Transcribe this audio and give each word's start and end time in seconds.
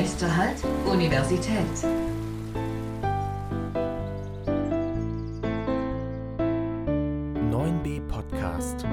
Nächster 0.00 0.34
Halt, 0.34 0.56
Universität. 0.86 1.66
b 7.82 8.00
Podcast. 8.08 8.86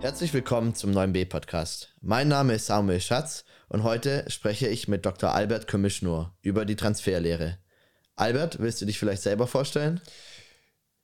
Herzlich 0.00 0.32
willkommen 0.32 0.74
zum 0.74 0.92
9b 0.92 1.28
Podcast. 1.28 1.94
Mein 2.00 2.28
Name 2.28 2.54
ist 2.54 2.64
Samuel 2.64 3.02
Schatz 3.02 3.44
und 3.68 3.82
heute 3.82 4.24
spreche 4.30 4.68
ich 4.68 4.88
mit 4.88 5.04
Dr. 5.04 5.34
Albert 5.34 5.68
Komischnur 5.68 6.32
über 6.40 6.64
die 6.64 6.76
Transferlehre. 6.76 7.58
Albert, 8.16 8.58
willst 8.58 8.80
du 8.80 8.86
dich 8.86 8.98
vielleicht 8.98 9.20
selber 9.20 9.46
vorstellen? 9.46 10.00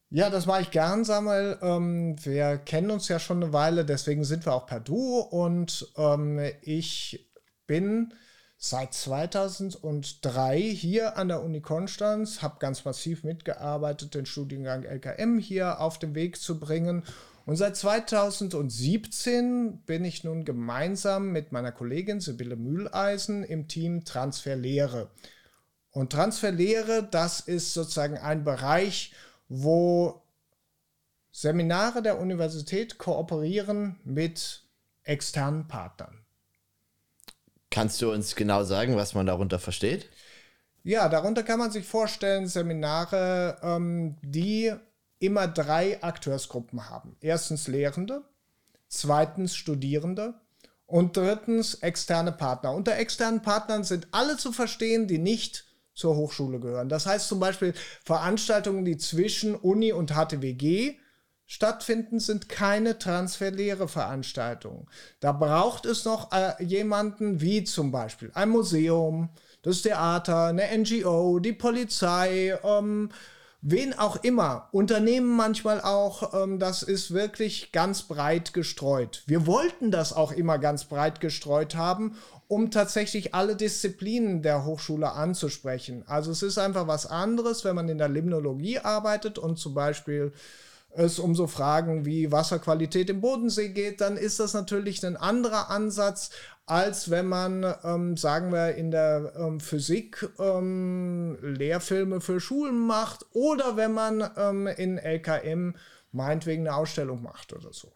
Ja, 0.08 0.30
das 0.30 0.46
mache 0.46 0.62
ich 0.62 0.70
gern, 0.70 1.04
Samuel. 1.04 1.58
Ähm, 1.60 2.16
wir 2.24 2.56
kennen 2.56 2.90
uns 2.90 3.08
ja 3.08 3.18
schon 3.18 3.42
eine 3.42 3.52
Weile, 3.52 3.84
deswegen 3.84 4.24
sind 4.24 4.46
wir 4.46 4.54
auch 4.54 4.64
per 4.64 4.80
Du 4.80 5.18
und 5.18 5.86
ähm, 5.98 6.40
ich 6.62 7.28
bin 7.66 8.14
seit 8.56 8.94
2003 8.94 10.60
hier 10.60 11.16
an 11.16 11.28
der 11.28 11.42
Uni 11.42 11.60
Konstanz, 11.60 12.42
habe 12.42 12.56
ganz 12.58 12.84
massiv 12.84 13.24
mitgearbeitet, 13.24 14.14
den 14.14 14.26
Studiengang 14.26 14.84
LKM 14.84 15.38
hier 15.38 15.80
auf 15.80 15.98
den 15.98 16.14
Weg 16.14 16.40
zu 16.40 16.58
bringen. 16.58 17.04
Und 17.44 17.56
seit 17.56 17.76
2017 17.76 19.82
bin 19.86 20.04
ich 20.04 20.24
nun 20.24 20.44
gemeinsam 20.44 21.30
mit 21.30 21.52
meiner 21.52 21.70
Kollegin 21.70 22.20
Sibylle 22.20 22.56
Mühleisen 22.56 23.44
im 23.44 23.68
Team 23.68 24.04
Transferlehre. 24.04 25.10
Und 25.90 26.12
Transferlehre, 26.12 27.06
das 27.08 27.40
ist 27.40 27.72
sozusagen 27.72 28.18
ein 28.18 28.42
Bereich, 28.42 29.14
wo 29.48 30.22
Seminare 31.30 32.02
der 32.02 32.18
Universität 32.18 32.98
kooperieren 32.98 34.00
mit 34.04 34.64
externen 35.04 35.68
Partnern. 35.68 36.25
Kannst 37.76 38.00
du 38.00 38.10
uns 38.10 38.34
genau 38.34 38.64
sagen, 38.64 38.96
was 38.96 39.12
man 39.12 39.26
darunter 39.26 39.58
versteht? 39.58 40.08
Ja, 40.82 41.10
darunter 41.10 41.42
kann 41.42 41.58
man 41.58 41.70
sich 41.70 41.86
vorstellen, 41.86 42.46
Seminare, 42.46 43.58
ähm, 43.62 44.16
die 44.22 44.72
immer 45.18 45.46
drei 45.46 46.02
Akteursgruppen 46.02 46.88
haben. 46.88 47.18
Erstens 47.20 47.68
Lehrende, 47.68 48.22
zweitens 48.88 49.56
Studierende 49.56 50.40
und 50.86 51.18
drittens 51.18 51.74
externe 51.74 52.32
Partner. 52.32 52.72
Unter 52.72 52.96
externen 52.96 53.42
Partnern 53.42 53.84
sind 53.84 54.08
alle 54.10 54.38
zu 54.38 54.52
verstehen, 54.52 55.06
die 55.06 55.18
nicht 55.18 55.66
zur 55.92 56.16
Hochschule 56.16 56.60
gehören. 56.60 56.88
Das 56.88 57.04
heißt 57.04 57.28
zum 57.28 57.40
Beispiel 57.40 57.74
Veranstaltungen, 58.02 58.86
die 58.86 58.96
zwischen 58.96 59.54
Uni 59.54 59.92
und 59.92 60.12
HTWG 60.12 60.94
stattfinden, 61.46 62.18
sind 62.18 62.48
keine 62.48 62.98
Transferlehre-Veranstaltungen. 62.98 64.86
Da 65.20 65.32
braucht 65.32 65.86
es 65.86 66.04
noch 66.04 66.32
äh, 66.32 66.62
jemanden 66.62 67.40
wie 67.40 67.64
zum 67.64 67.92
Beispiel 67.92 68.30
ein 68.34 68.50
Museum, 68.50 69.30
das 69.62 69.82
Theater, 69.82 70.46
eine 70.46 70.66
NGO, 70.76 71.38
die 71.38 71.52
Polizei, 71.52 72.58
ähm, 72.64 73.10
wen 73.62 73.98
auch 73.98 74.22
immer, 74.22 74.68
Unternehmen 74.72 75.36
manchmal 75.36 75.80
auch, 75.80 76.34
ähm, 76.34 76.58
das 76.58 76.82
ist 76.82 77.12
wirklich 77.12 77.72
ganz 77.72 78.02
breit 78.02 78.52
gestreut. 78.52 79.22
Wir 79.26 79.46
wollten 79.46 79.90
das 79.90 80.12
auch 80.12 80.32
immer 80.32 80.58
ganz 80.58 80.84
breit 80.84 81.20
gestreut 81.20 81.74
haben, 81.74 82.16
um 82.48 82.70
tatsächlich 82.70 83.34
alle 83.34 83.56
Disziplinen 83.56 84.42
der 84.42 84.64
Hochschule 84.64 85.12
anzusprechen. 85.12 86.04
Also 86.06 86.30
es 86.30 86.42
ist 86.42 86.58
einfach 86.58 86.86
was 86.86 87.06
anderes, 87.06 87.64
wenn 87.64 87.74
man 87.74 87.88
in 87.88 87.98
der 87.98 88.08
Limnologie 88.08 88.78
arbeitet 88.78 89.38
und 89.38 89.58
zum 89.58 89.74
Beispiel 89.74 90.32
es 90.96 91.18
um 91.18 91.34
so 91.34 91.46
Fragen 91.46 92.04
wie 92.04 92.32
Wasserqualität 92.32 93.10
im 93.10 93.20
Bodensee 93.20 93.68
geht, 93.68 94.00
dann 94.00 94.16
ist 94.16 94.40
das 94.40 94.54
natürlich 94.54 95.04
ein 95.04 95.16
anderer 95.16 95.70
Ansatz, 95.70 96.30
als 96.66 97.10
wenn 97.10 97.26
man, 97.26 97.74
ähm, 97.84 98.16
sagen 98.16 98.52
wir, 98.52 98.74
in 98.74 98.90
der 98.90 99.32
ähm, 99.36 99.60
Physik 99.60 100.28
ähm, 100.38 101.38
Lehrfilme 101.40 102.20
für 102.20 102.40
Schulen 102.40 102.78
macht 102.78 103.24
oder 103.32 103.76
wenn 103.76 103.92
man 103.92 104.28
ähm, 104.36 104.66
in 104.66 104.98
LKM 104.98 105.74
meinetwegen 106.12 106.66
eine 106.66 106.76
Ausstellung 106.76 107.22
macht 107.22 107.52
oder 107.52 107.72
so. 107.72 107.92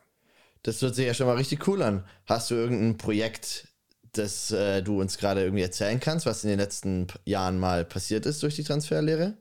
Das 0.62 0.80
hört 0.82 0.94
sich 0.94 1.06
ja 1.06 1.14
schon 1.14 1.26
mal 1.26 1.36
richtig 1.36 1.66
cool 1.66 1.82
an. 1.82 2.04
Hast 2.26 2.50
du 2.50 2.54
irgendein 2.54 2.98
Projekt, 2.98 3.68
das 4.12 4.50
äh, 4.50 4.82
du 4.82 5.00
uns 5.00 5.18
gerade 5.18 5.42
irgendwie 5.42 5.62
erzählen 5.62 5.98
kannst, 5.98 6.26
was 6.26 6.44
in 6.44 6.50
den 6.50 6.58
letzten 6.58 7.08
Jahren 7.24 7.58
mal 7.58 7.84
passiert 7.84 8.26
ist 8.26 8.42
durch 8.42 8.56
die 8.56 8.64
Transferlehre? 8.64 9.36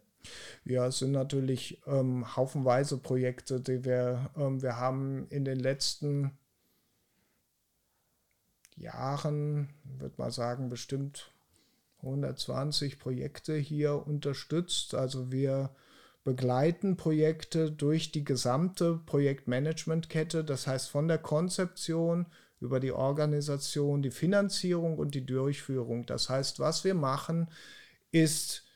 Ja, 0.65 0.87
es 0.87 0.99
sind 0.99 1.11
natürlich 1.11 1.81
ähm, 1.87 2.35
haufenweise 2.35 2.97
Projekte, 2.97 3.59
die 3.59 3.83
wir, 3.83 4.29
ähm, 4.35 4.61
wir 4.61 4.77
haben 4.77 5.27
in 5.29 5.45
den 5.45 5.59
letzten 5.59 6.37
Jahren, 8.75 9.69
würde 9.83 10.15
man 10.17 10.31
sagen, 10.31 10.69
bestimmt 10.69 11.33
120 12.01 12.99
Projekte 12.99 13.55
hier 13.55 14.07
unterstützt. 14.07 14.95
Also 14.95 15.31
wir 15.31 15.71
begleiten 16.23 16.97
Projekte 16.97 17.71
durch 17.71 18.11
die 18.11 18.23
gesamte 18.23 18.97
Projektmanagementkette, 19.05 20.43
das 20.43 20.67
heißt 20.67 20.89
von 20.89 21.07
der 21.07 21.17
Konzeption 21.17 22.27
über 22.59 22.79
die 22.79 22.91
Organisation, 22.91 24.01
die 24.01 24.11
Finanzierung 24.11 24.97
und 24.97 25.15
die 25.15 25.25
Durchführung. 25.25 26.05
Das 26.05 26.29
heißt, 26.29 26.59
was 26.59 26.83
wir 26.83 26.93
machen, 26.93 27.49
ist 28.11 28.68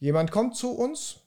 Jemand 0.00 0.32
kommt 0.32 0.56
zu 0.56 0.70
uns, 0.70 1.20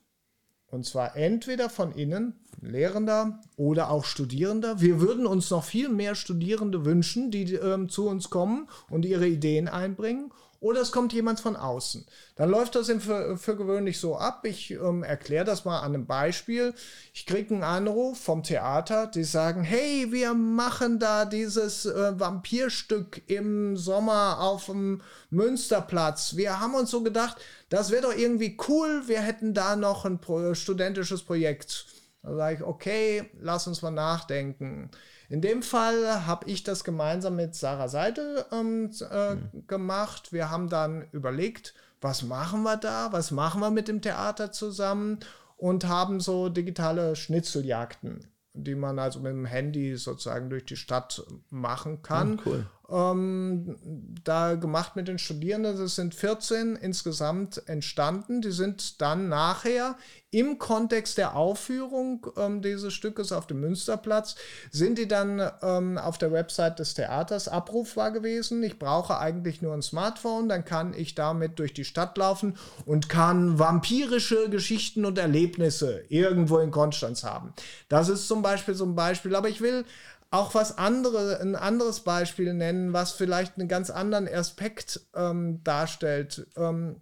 und 0.67 0.85
zwar 0.85 1.15
entweder 1.15 1.69
von 1.69 1.93
innen, 1.93 2.39
Lehrender 2.59 3.39
oder 3.55 3.91
auch 3.91 4.03
Studierender. 4.03 4.81
Wir 4.81 4.99
würden 4.99 5.27
uns 5.27 5.51
noch 5.51 5.63
viel 5.63 5.89
mehr 5.89 6.15
Studierende 6.15 6.83
wünschen, 6.83 7.29
die 7.29 7.53
ähm, 7.53 7.89
zu 7.89 8.07
uns 8.07 8.31
kommen 8.31 8.67
und 8.89 9.05
ihre 9.05 9.27
Ideen 9.27 9.67
einbringen 9.67 10.31
oder 10.63 10.79
es 10.79 10.93
kommt 10.93 11.11
jemand 11.11 11.41
von 11.41 11.57
außen. 11.57 12.05
Dann 12.37 12.49
läuft 12.49 12.75
das 12.75 12.89
für, 12.89 13.37
für 13.37 13.57
gewöhnlich 13.57 13.99
so 13.99 14.15
ab. 14.15 14.45
Ich 14.45 14.71
ähm, 14.71 15.03
erkläre 15.03 15.43
das 15.43 15.65
mal 15.65 15.79
an 15.79 15.93
einem 15.93 16.05
Beispiel. 16.05 16.73
Ich 17.13 17.25
kriege 17.25 17.53
einen 17.53 17.63
Anruf 17.63 18.17
vom 18.17 18.43
Theater, 18.43 19.07
die 19.07 19.25
sagen, 19.25 19.63
hey, 19.63 20.07
wir 20.11 20.33
machen 20.33 20.99
da 20.99 21.25
dieses 21.25 21.85
äh, 21.85 22.17
Vampirstück 22.17 23.23
im 23.27 23.75
Sommer 23.75 24.39
auf 24.39 24.67
dem 24.67 25.01
Münsterplatz. 25.29 26.37
Wir 26.37 26.61
haben 26.61 26.75
uns 26.75 26.91
so 26.91 27.03
gedacht, 27.03 27.35
das 27.67 27.91
wäre 27.91 28.03
doch 28.03 28.15
irgendwie 28.15 28.57
cool, 28.69 29.03
wir 29.07 29.19
hätten 29.19 29.53
da 29.53 29.75
noch 29.75 30.05
ein 30.05 30.21
pro 30.21 30.53
studentisches 30.53 31.23
Projekt. 31.23 31.87
Da 32.21 32.35
sage 32.35 32.55
ich, 32.55 32.63
okay, 32.63 33.29
lass 33.41 33.67
uns 33.67 33.81
mal 33.81 33.91
nachdenken. 33.91 34.91
In 35.29 35.41
dem 35.41 35.63
Fall 35.63 36.25
habe 36.25 36.49
ich 36.49 36.63
das 36.63 36.83
gemeinsam 36.83 37.35
mit 37.35 37.55
Sarah 37.55 37.87
Seidel 37.87 38.45
ähm, 38.51 38.91
äh, 39.09 39.35
mhm. 39.35 39.67
gemacht. 39.67 40.33
Wir 40.33 40.49
haben 40.49 40.69
dann 40.69 41.07
überlegt, 41.11 41.73
was 42.01 42.23
machen 42.23 42.63
wir 42.63 42.77
da, 42.77 43.11
was 43.11 43.31
machen 43.31 43.61
wir 43.61 43.71
mit 43.71 43.87
dem 43.87 44.01
Theater 44.01 44.51
zusammen 44.51 45.19
und 45.57 45.87
haben 45.87 46.19
so 46.19 46.49
digitale 46.49 47.15
Schnitzeljagden, 47.15 48.27
die 48.53 48.75
man 48.75 48.99
also 48.99 49.19
mit 49.19 49.31
dem 49.31 49.45
Handy 49.45 49.95
sozusagen 49.95 50.49
durch 50.49 50.65
die 50.65 50.75
Stadt 50.75 51.23
machen 51.49 52.01
kann. 52.01 52.39
Oh, 52.39 52.49
cool 52.49 52.65
ähm, 52.93 53.75
da 54.23 54.55
gemacht 54.55 54.95
mit 54.95 55.07
den 55.07 55.17
Studierenden. 55.17 55.81
Es 55.81 55.95
sind 55.95 56.13
14 56.13 56.75
insgesamt 56.75 57.67
entstanden. 57.67 58.41
Die 58.41 58.51
sind 58.51 59.01
dann 59.01 59.29
nachher 59.29 59.95
im 60.33 60.57
Kontext 60.57 61.19
der 61.19 61.35
Aufführung 61.35 62.25
ähm, 62.37 62.63
dieses 62.63 62.93
Stückes 62.93 63.31
auf 63.31 63.45
dem 63.45 63.59
Münsterplatz, 63.59 64.35
sind 64.71 64.97
die 64.97 65.07
dann 65.07 65.39
ähm, 65.61 65.99
auf 65.99 66.17
der 66.17 66.31
Website 66.31 66.79
des 66.79 66.95
Theaters 66.95 67.47
abrufbar 67.47 68.11
gewesen. 68.11 68.63
Ich 68.63 68.79
brauche 68.79 69.19
eigentlich 69.19 69.61
nur 69.61 69.73
ein 69.73 69.83
Smartphone, 69.83 70.49
dann 70.49 70.65
kann 70.65 70.95
ich 70.95 71.13
damit 71.13 71.59
durch 71.59 71.73
die 71.73 71.85
Stadt 71.85 72.17
laufen 72.17 72.57
und 72.85 73.09
kann 73.09 73.59
vampirische 73.59 74.49
Geschichten 74.49 75.05
und 75.05 75.19
Erlebnisse 75.19 76.03
irgendwo 76.09 76.57
in 76.57 76.71
Konstanz 76.71 77.23
haben. 77.23 77.53
Das 77.87 78.09
ist 78.09 78.27
zum 78.27 78.41
Beispiel 78.41 78.73
so 78.73 78.85
ein 78.85 78.95
Beispiel, 78.95 79.35
aber 79.35 79.49
ich 79.49 79.61
will 79.61 79.85
auch 80.33 80.55
was 80.55 80.79
andere, 80.79 81.39
ein 81.39 81.55
anderes 81.55 81.99
Beispiel 81.99 82.55
nennen, 82.55 82.91
was 82.91 83.11
vielleicht 83.11 83.59
einen 83.59 83.67
ganz 83.67 83.91
anderen 83.91 84.27
Aspekt 84.27 84.99
ähm, 85.15 85.63
darstellt. 85.63 86.47
Ähm, 86.57 86.95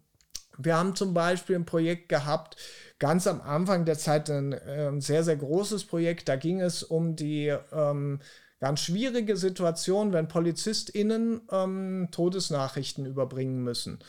wir 0.57 0.75
haben 0.75 0.97
zum 0.97 1.13
Beispiel 1.13 1.55
ein 1.55 1.65
Projekt 1.65 2.09
gehabt, 2.09 2.57
ganz 2.99 3.27
am 3.27 3.39
Anfang 3.39 3.85
der 3.85 3.97
Zeit 3.97 4.29
ein 4.29 4.51
äh, 4.51 4.99
sehr, 4.99 5.23
sehr 5.23 5.37
großes 5.37 5.85
Projekt. 5.85 6.27
Da 6.27 6.35
ging 6.35 6.59
es 6.59 6.83
um 6.83 7.15
die 7.15 7.55
ähm, 7.71 8.19
ganz 8.59 8.81
schwierige 8.81 9.37
Situation, 9.37 10.11
wenn 10.11 10.27
PolizistInnen 10.27 11.39
ähm, 11.51 12.09
Todesnachrichten 12.11 13.05
überbringen 13.05 13.63
müssen. 13.63 13.99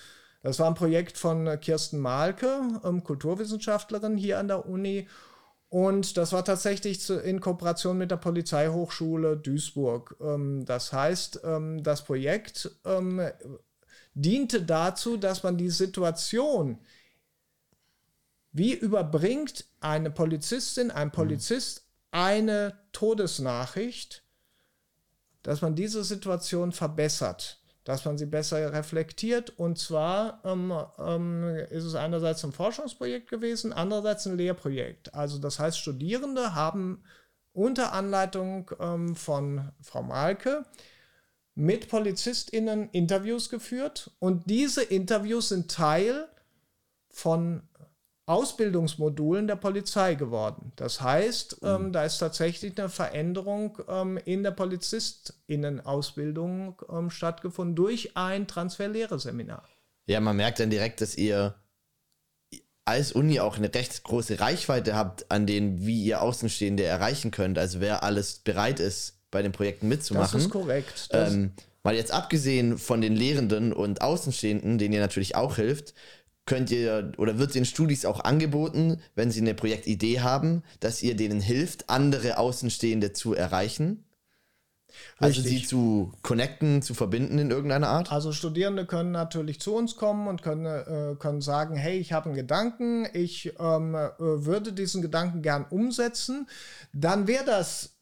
Das 0.42 0.58
war 0.58 0.66
ein 0.66 0.74
Projekt 0.74 1.16
von 1.16 1.60
Kirsten 1.60 2.00
Malke, 2.00 2.60
ähm, 2.82 3.04
Kulturwissenschaftlerin 3.04 4.16
hier 4.16 4.40
an 4.40 4.48
der 4.48 4.66
Uni. 4.66 5.06
Und 5.72 6.19
das 6.19 6.32
war 6.32 6.44
tatsächlich 6.44 7.08
in 7.08 7.40
Kooperation 7.40 7.96
mit 7.96 8.10
der 8.10 8.19
Polizeihochschule 8.19 9.38
Duisburg. 9.38 10.14
Ähm, 10.20 10.66
das 10.66 10.92
heißt, 10.92 11.40
ähm, 11.44 11.82
das 11.82 12.04
Projekt 12.04 12.70
ähm, 12.84 13.22
diente 14.12 14.60
dazu, 14.60 15.16
dass 15.16 15.42
man 15.42 15.56
die 15.56 15.70
Situation, 15.70 16.76
wie 18.52 18.74
überbringt 18.74 19.64
eine 19.80 20.10
Polizistin, 20.10 20.90
ein 20.90 21.08
mhm. 21.08 21.12
Polizist 21.12 21.86
eine 22.10 22.78
Todesnachricht, 22.92 24.24
dass 25.42 25.62
man 25.62 25.74
diese 25.74 26.04
Situation 26.04 26.72
verbessert. 26.72 27.61
Dass 27.84 28.05
man 28.05 28.19
sie 28.19 28.26
besser 28.26 28.73
reflektiert. 28.73 29.50
Und 29.58 29.79
zwar 29.79 30.40
ähm, 30.44 30.73
ähm, 30.99 31.56
ist 31.70 31.84
es 31.84 31.94
einerseits 31.94 32.44
ein 32.44 32.52
Forschungsprojekt 32.52 33.29
gewesen, 33.29 33.73
andererseits 33.73 34.26
ein 34.26 34.37
Lehrprojekt. 34.37 35.14
Also 35.14 35.38
das 35.38 35.58
heißt, 35.58 35.79
Studierende 35.79 36.55
haben 36.55 37.02
unter 37.52 37.93
Anleitung 37.93 38.70
ähm, 38.81 39.14
von 39.14 39.73
Frau 39.82 40.02
Malke 40.02 40.64
mit 41.55 41.88
PolizistInnen 41.88 42.88
Interviews 42.90 43.50
geführt 43.50 44.11
und 44.19 44.49
diese 44.49 44.82
Interviews 44.82 45.50
sind 45.50 45.70
Teil 45.70 46.29
von 47.11 47.62
Ausbildungsmodulen 48.26 49.48
der 49.48 49.56
Polizei 49.56 50.14
geworden. 50.14 50.70
Das 50.76 51.00
heißt, 51.00 51.62
mhm. 51.62 51.69
ähm, 51.69 51.92
da 51.92 52.04
ist 52.04 52.19
tatsächlich 52.19 52.78
eine 52.78 52.88
Veränderung 52.88 53.78
ähm, 53.88 54.16
in 54.24 54.44
der 54.44 54.52
PolizistInnen-Ausbildung 54.52 56.80
ähm, 56.88 57.10
stattgefunden 57.10 57.74
durch 57.74 58.16
ein 58.16 58.46
Transferlehre-Seminar. 58.46 59.69
Ja, 60.06 60.20
man 60.20 60.36
merkt 60.36 60.60
dann 60.60 60.70
direkt, 60.70 61.00
dass 61.00 61.16
ihr 61.16 61.56
als 62.84 63.12
Uni 63.12 63.40
auch 63.40 63.56
eine 63.56 63.72
recht 63.72 64.02
große 64.02 64.40
Reichweite 64.40 64.96
habt, 64.96 65.30
an 65.30 65.46
denen 65.46 65.86
wie 65.86 66.02
ihr 66.04 66.20
Außenstehende 66.20 66.82
erreichen 66.84 67.30
könnt. 67.30 67.56
Also 67.58 67.80
wer 67.80 68.02
alles 68.02 68.40
bereit 68.40 68.80
ist, 68.80 69.19
bei 69.30 69.40
den 69.42 69.52
Projekten 69.52 69.88
mitzumachen. 69.88 70.32
Das 70.32 70.42
ist 70.44 70.50
korrekt. 70.50 71.08
Ähm, 71.12 71.52
mal 71.82 71.94
jetzt 71.94 72.12
abgesehen 72.12 72.76
von 72.78 73.00
den 73.00 73.16
Lehrenden 73.16 73.72
und 73.72 74.02
Außenstehenden, 74.02 74.76
denen 74.78 74.94
ihr 74.94 75.00
natürlich 75.00 75.36
auch 75.36 75.56
hilft, 75.56 75.94
könnt 76.46 76.70
ihr 76.70 77.12
oder 77.18 77.38
wird 77.38 77.54
den 77.54 77.64
Studis 77.64 78.04
auch 78.04 78.20
angeboten, 78.20 79.00
wenn 79.14 79.30
sie 79.30 79.40
eine 79.40 79.54
Projektidee 79.54 80.20
haben, 80.20 80.62
dass 80.80 81.02
ihr 81.02 81.16
denen 81.16 81.40
hilft, 81.40 81.88
andere 81.88 82.38
Außenstehende 82.38 83.12
zu 83.12 83.34
erreichen? 83.34 84.04
Also 85.18 85.40
Richtig. 85.40 85.62
sie 85.62 85.66
zu 85.66 86.12
connecten, 86.22 86.82
zu 86.82 86.94
verbinden 86.94 87.38
in 87.38 87.50
irgendeiner 87.50 87.88
Art? 87.88 88.12
Also 88.12 88.32
Studierende 88.32 88.86
können 88.86 89.12
natürlich 89.12 89.60
zu 89.60 89.74
uns 89.74 89.96
kommen 89.96 90.28
und 90.28 90.42
können, 90.42 90.66
äh, 90.66 91.16
können 91.18 91.40
sagen, 91.40 91.76
hey, 91.76 91.98
ich 91.98 92.12
habe 92.12 92.26
einen 92.26 92.34
Gedanken, 92.34 93.06
ich 93.12 93.54
ähm, 93.58 93.94
äh, 93.94 94.10
würde 94.18 94.72
diesen 94.72 95.00
Gedanken 95.00 95.42
gern 95.42 95.64
umsetzen. 95.64 96.46
Dann 96.92 97.26
wäre 97.26 97.44
das 97.44 97.94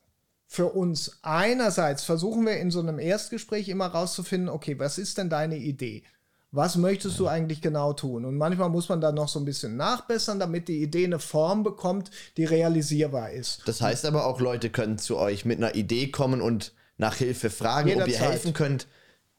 für 0.47 0.67
uns 0.67 1.19
einerseits, 1.23 2.03
versuchen 2.03 2.45
wir 2.45 2.59
in 2.59 2.73
so 2.73 2.81
einem 2.81 2.99
Erstgespräch 2.99 3.69
immer 3.69 3.87
rauszufinden, 3.87 4.49
okay, 4.49 4.79
was 4.79 4.99
ist 4.99 5.19
denn 5.19 5.31
deine 5.31 5.59
Idee? 5.59 6.03
Was 6.53 6.77
möchtest 6.77 7.19
du 7.19 7.29
eigentlich 7.29 7.63
genau 7.63 7.93
tun? 7.93 8.25
Und 8.25 8.37
manchmal 8.37 8.69
muss 8.71 8.89
man 8.89 9.01
da 9.01 9.13
noch 9.13 9.29
so 9.29 9.39
ein 9.39 9.45
bisschen 9.45 9.77
nachbessern, 9.77 10.41
damit 10.41 10.69
die 10.69 10.83
Idee 10.83 11.05
eine 11.05 11.21
Form 11.21 11.63
bekommt, 11.63 12.11
die 12.37 12.45
realisierbar 12.45 13.31
ist. 13.31 13.63
Das 13.67 13.81
heißt 13.81 14.05
aber 14.05 14.27
auch, 14.27 14.41
Leute 14.41 14.71
können 14.71 14.99
zu 14.99 15.17
euch 15.17 15.45
mit 15.45 15.59
einer 15.59 15.75
Idee 15.75 16.11
kommen 16.11 16.41
und 16.41 16.75
nach 16.97 17.17
Hilfe 17.17 17.51
fragen, 17.51 17.89
Jederzeit. 17.89 18.15
ob 18.15 18.21
ihr 18.21 18.31
helfen 18.31 18.53
könnt, 18.53 18.89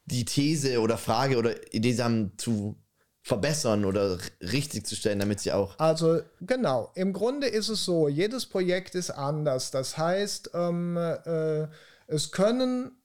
die 0.06 0.24
These 0.24 0.80
oder 0.80 0.96
Frage 0.98 1.36
oder 1.36 1.74
Idee 1.74 1.96
haben 1.98 2.32
zu 2.38 2.76
verbessern 3.22 3.84
oder 3.84 4.18
richtig 4.40 4.86
zu 4.86 4.96
stellen, 4.96 5.20
damit 5.20 5.38
sie 5.40 5.52
auch. 5.52 5.78
Also 5.78 6.22
genau, 6.40 6.90
im 6.94 7.12
Grunde 7.12 7.46
ist 7.46 7.68
es 7.68 7.84
so, 7.84 8.08
jedes 8.08 8.46
Projekt 8.46 8.96
ist 8.96 9.10
anders. 9.10 9.70
Das 9.70 9.96
heißt, 9.96 10.50
ähm, 10.54 10.96
äh, 10.96 11.68
es 12.08 12.32
können 12.32 13.01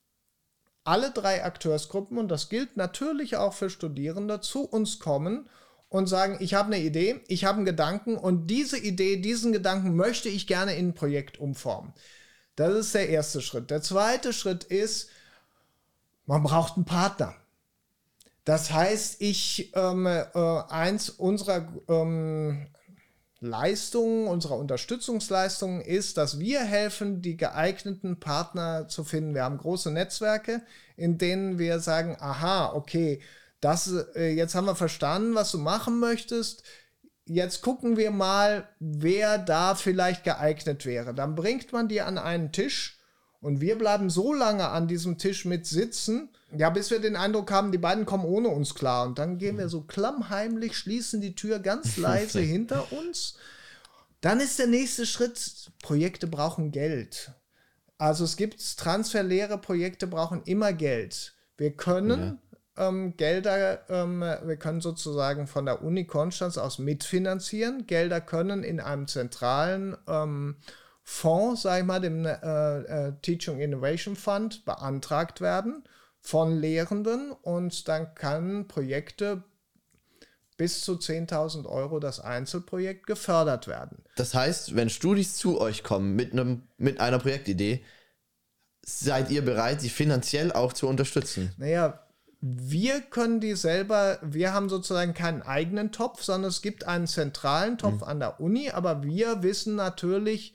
alle 0.88 1.12
drei 1.12 1.44
Akteursgruppen, 1.44 2.18
und 2.18 2.30
das 2.30 2.50
gilt 2.50 2.78
natürlich 2.78 3.36
auch 3.36 3.54
für 3.54 3.70
Studierende, 3.70 4.42
zu 4.42 4.64
uns 4.64 5.00
kommen 5.00 5.50
und 5.90 6.08
sagen, 6.08 6.38
ich 6.40 6.54
habe 6.54 6.74
eine 6.74 6.84
Idee, 6.84 7.22
ich 7.28 7.46
habe 7.46 7.58
einen 7.58 7.66
Gedanken 7.66 8.18
und 8.18 8.48
diese 8.48 8.78
Idee, 8.78 9.18
diesen 9.18 9.52
Gedanken 9.52 9.96
möchte 9.96 10.30
ich 10.30 10.48
gerne 10.48 10.76
in 10.76 10.90
ein 10.90 10.94
Projekt 10.94 11.40
umformen. 11.40 11.94
Das 12.56 12.74
ist 12.74 12.96
der 12.96 13.10
erste 13.10 13.42
Schritt. 13.42 13.70
Der 13.70 13.82
zweite 13.82 14.34
Schritt 14.34 14.64
ist, 14.64 15.10
man 16.26 16.44
braucht 16.44 16.76
einen 16.76 16.86
Partner. 16.86 17.36
Das 18.46 18.72
heißt, 18.72 19.22
ich 19.22 19.74
ähm, 19.76 20.06
äh, 20.06 20.24
eins 20.34 21.10
unserer 21.10 21.68
ähm, 21.90 22.68
Leistungen, 23.40 24.28
unserer 24.28 24.58
Unterstützungsleistungen 24.58 25.82
ist, 25.82 26.18
dass 26.18 26.40
wir 26.40 26.62
helfen, 26.62 27.22
die 27.22 27.38
geeigneten 27.38 28.20
Partner 28.20 28.88
zu 28.88 29.04
finden. 29.04 29.36
Wir 29.36 29.44
haben 29.44 29.58
große 29.58 29.92
Netzwerke, 29.92 30.64
in 30.96 31.18
denen 31.18 31.60
wir 31.60 31.80
sagen, 31.80 32.18
aha, 32.20 32.74
okay, 32.74 33.22
das, 33.60 33.92
äh, 34.16 34.34
jetzt 34.34 34.56
haben 34.56 34.66
wir 34.66 34.76
verstanden, 34.76 35.36
was 35.36 35.52
du 35.52 35.60
machen 35.60 36.00
möchtest. 36.00 36.64
Jetzt 37.26 37.62
gucken 37.62 37.98
wir 37.98 38.12
mal, 38.12 38.70
wer 38.80 39.38
da 39.38 39.76
vielleicht 39.76 40.24
geeignet 40.24 40.86
wäre. 40.86 41.14
Dann 41.14 41.36
bringt 41.36 41.74
man 41.74 41.88
die 41.88 42.02
an 42.02 42.18
einen 42.18 42.52
Tisch 42.52 42.97
und 43.42 43.62
wir 43.62 43.78
bleiben 43.78 44.10
so 44.10 44.34
lange 44.34 44.70
an 44.70 44.88
diesem 44.88 45.18
Tisch 45.18 45.46
mit 45.46 45.68
sitzen, 45.68 46.30
ja, 46.56 46.70
bis 46.70 46.90
wir 46.92 47.00
den 47.00 47.16
Eindruck 47.16 47.52
haben, 47.52 47.72
die 47.72 47.78
beiden 47.78 48.06
kommen 48.06 48.26
ohne 48.26 48.48
uns 48.50 48.74
klar. 48.74 49.06
Und 49.06 49.20
dann 49.20 49.38
gehen 49.38 49.58
wir 49.58 49.70
so 49.70 49.82
klammheimlich, 49.82 50.78
schließen 50.78 51.22
die 51.22 51.36
Tür 51.36 51.60
ganz 51.60 51.98
leise 51.98 52.40
hinter 52.40 52.92
uns. 52.92 53.36
Dann 54.22 54.40
ist 54.40 54.58
der 54.58 54.68
nächste 54.68 55.06
Schritt, 55.06 55.72
Projekte 55.84 56.26
brauchen 56.26 56.72
Geld. 56.72 57.32
Also 57.98 58.24
es 58.24 58.38
gibt 58.38 58.78
transferleere 58.78 59.58
Projekte 59.58 60.08
brauchen 60.08 60.44
immer 60.44 60.74
Geld. 60.74 61.36
Wir 61.58 61.72
können 61.72 62.40
ja. 62.76 62.90
ähm, 62.90 63.18
Gelder, 63.18 63.90
ähm, 63.90 64.22
wir 64.22 64.58
können 64.58 64.82
sozusagen 64.82 65.48
von 65.48 65.66
der 65.66 65.84
Uni 65.84 66.06
Konstanz 66.06 66.58
aus 66.58 66.80
mitfinanzieren. 66.80 67.88
Gelder 67.88 68.22
können 68.22 68.64
in 68.64 68.80
einem 68.80 69.08
zentralen 69.08 69.98
ähm, 70.08 70.58
Fonds, 71.10 71.62
sag 71.62 71.80
ich 71.80 71.86
mal, 71.86 72.02
dem 72.02 72.26
äh, 72.26 72.32
äh, 72.32 73.14
Teaching 73.22 73.62
Innovation 73.62 74.18
Fund 74.18 74.66
beantragt 74.66 75.40
werden 75.40 75.86
von 76.20 76.60
Lehrenden 76.60 77.32
und 77.32 77.88
dann 77.88 78.14
kann 78.14 78.68
Projekte 78.68 79.42
bis 80.58 80.82
zu 80.82 80.96
10.000 80.96 81.66
Euro 81.66 82.02
das 82.02 82.20
Einzelprojekt 82.20 83.08
gefördert 83.08 83.68
werden. 83.68 84.04
Das 84.18 84.34
heißt, 84.34 84.76
wenn 84.76 84.90
Studis 84.90 85.38
zu 85.38 85.62
euch 85.62 85.82
kommen 85.82 86.14
mit, 86.18 86.34
einem, 86.34 86.64
mit 86.78 87.00
einer 87.00 87.20
Projektidee, 87.20 87.86
seid 88.82 89.32
ihr 89.32 89.46
bereit, 89.46 89.80
sie 89.80 89.90
finanziell 89.90 90.52
auch 90.52 90.74
zu 90.74 90.90
unterstützen? 90.90 91.54
Naja, 91.58 92.06
wir 92.42 93.00
können 93.00 93.40
die 93.40 93.56
selber, 93.56 94.20
wir 94.22 94.54
haben 94.54 94.68
sozusagen 94.68 95.14
keinen 95.14 95.42
eigenen 95.42 95.94
Topf, 95.94 96.22
sondern 96.22 96.50
es 96.50 96.62
gibt 96.62 96.86
einen 96.86 97.08
zentralen 97.08 97.78
Topf 97.78 98.02
mhm. 98.02 98.04
an 98.04 98.20
der 98.20 98.42
Uni, 98.42 98.72
aber 98.72 99.04
wir 99.04 99.42
wissen 99.42 99.76
natürlich, 99.76 100.54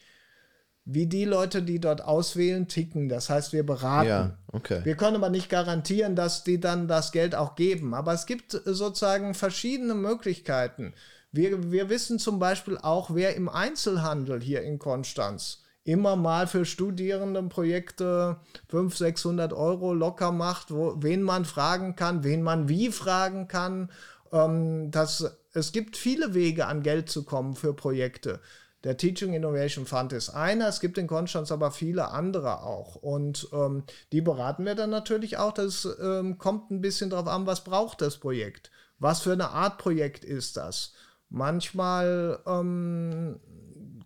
wie 0.85 1.07
die 1.07 1.25
Leute, 1.25 1.63
die 1.63 1.81
dort 1.81 2.03
auswählen, 2.03 2.67
ticken. 2.67 3.09
Das 3.09 3.31
heißt, 3.31 3.53
wir 3.53 3.65
beraten. 3.65 4.09
Ja, 4.09 4.39
okay. 4.53 4.81
Wir 4.85 4.97
können 4.97 5.17
aber 5.17 5.31
nicht 5.31 5.49
garantieren, 5.49 6.17
dass 6.17 6.43
die 6.43 6.61
dann 6.61 6.89
das 6.89 7.13
Geld 7.13 7.35
auch 7.35 7.55
geben. 7.55 7.95
Aber 7.95 8.13
es 8.13 8.27
gibt 8.27 8.53
sozusagen 8.65 9.35
verschiedene 9.35 9.95
Möglichkeiten. 9.95 10.95
Wir, 11.31 11.71
wir 11.71 11.89
wissen 11.89 12.19
zum 12.19 12.39
Beispiel 12.39 12.79
auch, 12.79 13.15
wer 13.15 13.37
im 13.37 13.49
Einzelhandel 13.49 14.41
hier 14.41 14.63
in 14.63 14.79
Konstanz 14.79 15.63
immer 15.85 16.17
mal 16.17 16.47
für 16.47 16.65
Studierendenprojekte 16.65 18.37
500, 18.69 18.99
600 18.99 19.53
Euro 19.53 19.93
locker 19.95 20.31
macht, 20.31 20.71
wo, 20.71 20.95
wen 20.99 21.23
man 21.23 21.45
fragen 21.45 21.97
kann, 21.97 22.23
wen 22.25 22.43
man 22.43 22.69
wie 22.69 22.91
fragen 22.91 23.49
kann. 23.49 23.91
Ähm, 24.33 24.91
das, 24.91 25.39
es 25.53 25.73
gibt 25.73 25.97
viele 25.97 26.35
Wege, 26.35 26.67
an 26.67 26.83
Geld 26.83 27.09
zu 27.09 27.25
kommen 27.25 27.57
für 27.57 27.75
Projekte. 27.75 28.41
Der 28.85 28.97
Teaching 28.97 29.33
Innovation 29.33 29.87
Fund 29.87 30.13
ist 30.13 30.31
einer, 30.31 30.67
es 30.67 30.81
gibt 30.81 30.99
in 30.99 31.07
Konstanz 31.07 31.53
aber 31.53 31.71
viele 31.71 32.09
andere 32.09 32.63
auch. 32.63 32.97
Und 32.97 33.49
ähm, 33.53 33.85
die 34.11 34.21
beraten 34.21 34.65
wir 34.65 34.75
dann 34.75 34.91
natürlich 34.91 35.37
auch. 35.37 35.53
Das 35.53 35.87
ähm, 36.01 36.39
kommt 36.39 36.71
ein 36.71 36.81
bisschen 36.81 37.11
darauf 37.11 37.29
an, 37.29 37.47
was 37.47 37.63
braucht 37.63 38.01
das 38.01 38.19
Projekt? 38.19 38.71
Was 38.99 39.21
für 39.21 39.33
eine 39.33 39.51
Art 39.51 39.79
Projekt 39.79 40.25
ist 40.25 40.57
das? 40.57 40.95
Manchmal 41.29 42.41
ähm, 42.47 43.41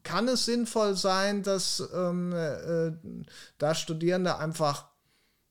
kann 0.02 0.28
es 0.28 0.44
sinnvoll 0.44 0.94
sein, 0.94 1.42
dass 1.42 1.82
ähm, 1.94 2.32
äh, 2.32 2.92
da 3.58 3.74
Studierende 3.74 4.38
einfach 4.38 4.86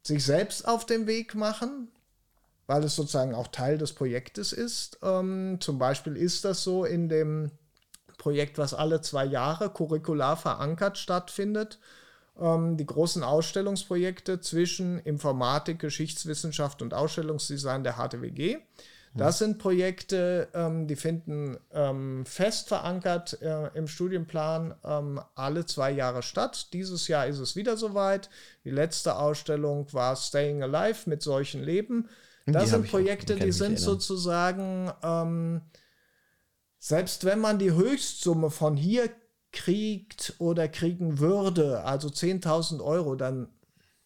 sich 0.03 0.23
selbst 0.23 0.67
auf 0.67 0.85
den 0.85 1.07
Weg 1.07 1.35
machen, 1.35 1.91
weil 2.67 2.83
es 2.83 2.95
sozusagen 2.95 3.33
auch 3.33 3.47
Teil 3.47 3.77
des 3.77 3.93
Projektes 3.93 4.53
ist. 4.53 4.99
Ähm, 5.01 5.57
zum 5.59 5.79
Beispiel 5.79 6.15
ist 6.15 6.45
das 6.45 6.63
so 6.63 6.85
in 6.85 7.09
dem 7.09 7.51
Projekt, 8.17 8.57
was 8.57 8.73
alle 8.73 9.01
zwei 9.01 9.25
Jahre 9.25 9.69
curricular 9.69 10.37
verankert 10.37 10.97
stattfindet. 10.97 11.79
Ähm, 12.39 12.77
die 12.77 12.85
großen 12.85 13.23
Ausstellungsprojekte 13.23 14.41
zwischen 14.41 14.99
Informatik, 14.99 15.79
Geschichtswissenschaft 15.79 16.81
und 16.81 16.93
Ausstellungsdesign 16.93 17.83
der 17.83 17.93
HTWG. 17.93 18.57
Das 19.17 19.37
sind 19.37 19.59
Projekte, 19.59 20.49
ähm, 20.53 20.87
die 20.87 20.97
finden 20.97 21.57
ähm, 21.73 22.25
fest 22.25 22.67
verankert 22.67 23.41
äh, 23.41 23.69
im 23.73 23.87
Studienplan 23.87 24.75
ähm, 24.83 25.21
alle 25.35 25.65
zwei 25.65 25.91
Jahre 25.91 26.21
statt. 26.21 26.73
Dieses 26.73 27.07
Jahr 27.07 27.25
ist 27.25 27.39
es 27.39 27.55
wieder 27.55 27.77
soweit. 27.77 28.29
Die 28.65 28.71
letzte 28.71 29.15
Ausstellung 29.15 29.87
war 29.93 30.17
Staying 30.17 30.63
Alive 30.63 31.09
mit 31.09 31.21
solchen 31.21 31.63
Leben. 31.63 32.09
Das 32.45 32.65
die 32.65 32.69
sind 32.71 32.89
Projekte, 32.89 33.35
die 33.35 33.53
sind 33.53 33.79
sozusagen 33.79 34.91
selbst 36.79 37.25
wenn 37.25 37.39
man 37.39 37.59
die 37.59 37.71
Höchstsumme 37.71 38.49
von 38.51 38.77
hier 38.77 39.09
kriegt 39.51 40.35
oder 40.37 40.67
kriegen 40.67 41.19
würde, 41.19 41.83
also 41.83 42.09
10.000 42.09 42.83
Euro, 42.83 43.15
dann 43.15 43.47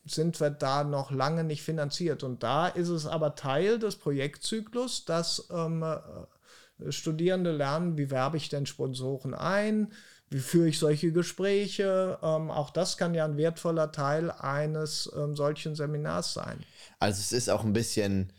sind 0.05 0.39
wir 0.39 0.49
da 0.49 0.83
noch 0.83 1.11
lange 1.11 1.43
nicht 1.43 1.63
finanziert. 1.63 2.23
Und 2.23 2.43
da 2.43 2.67
ist 2.67 2.89
es 2.89 3.05
aber 3.05 3.35
Teil 3.35 3.79
des 3.79 3.95
Projektzyklus, 3.97 5.05
dass 5.05 5.47
ähm, 5.51 5.83
äh, 5.83 6.91
Studierende 6.91 7.51
lernen, 7.51 7.97
wie 7.97 8.09
werbe 8.09 8.37
ich 8.37 8.49
denn 8.49 8.65
Sponsoren 8.65 9.33
ein, 9.33 9.91
wie 10.29 10.39
führe 10.39 10.69
ich 10.69 10.79
solche 10.79 11.11
Gespräche. 11.11 12.19
Ähm, 12.21 12.51
auch 12.51 12.69
das 12.69 12.97
kann 12.97 13.13
ja 13.13 13.25
ein 13.25 13.37
wertvoller 13.37 13.91
Teil 13.91 14.31
eines 14.31 15.11
ähm, 15.15 15.35
solchen 15.35 15.75
Seminars 15.75 16.33
sein. 16.33 16.63
Also 16.99 17.19
es 17.19 17.31
ist 17.31 17.49
auch 17.49 17.63
ein 17.63 17.73
bisschen 17.73 18.31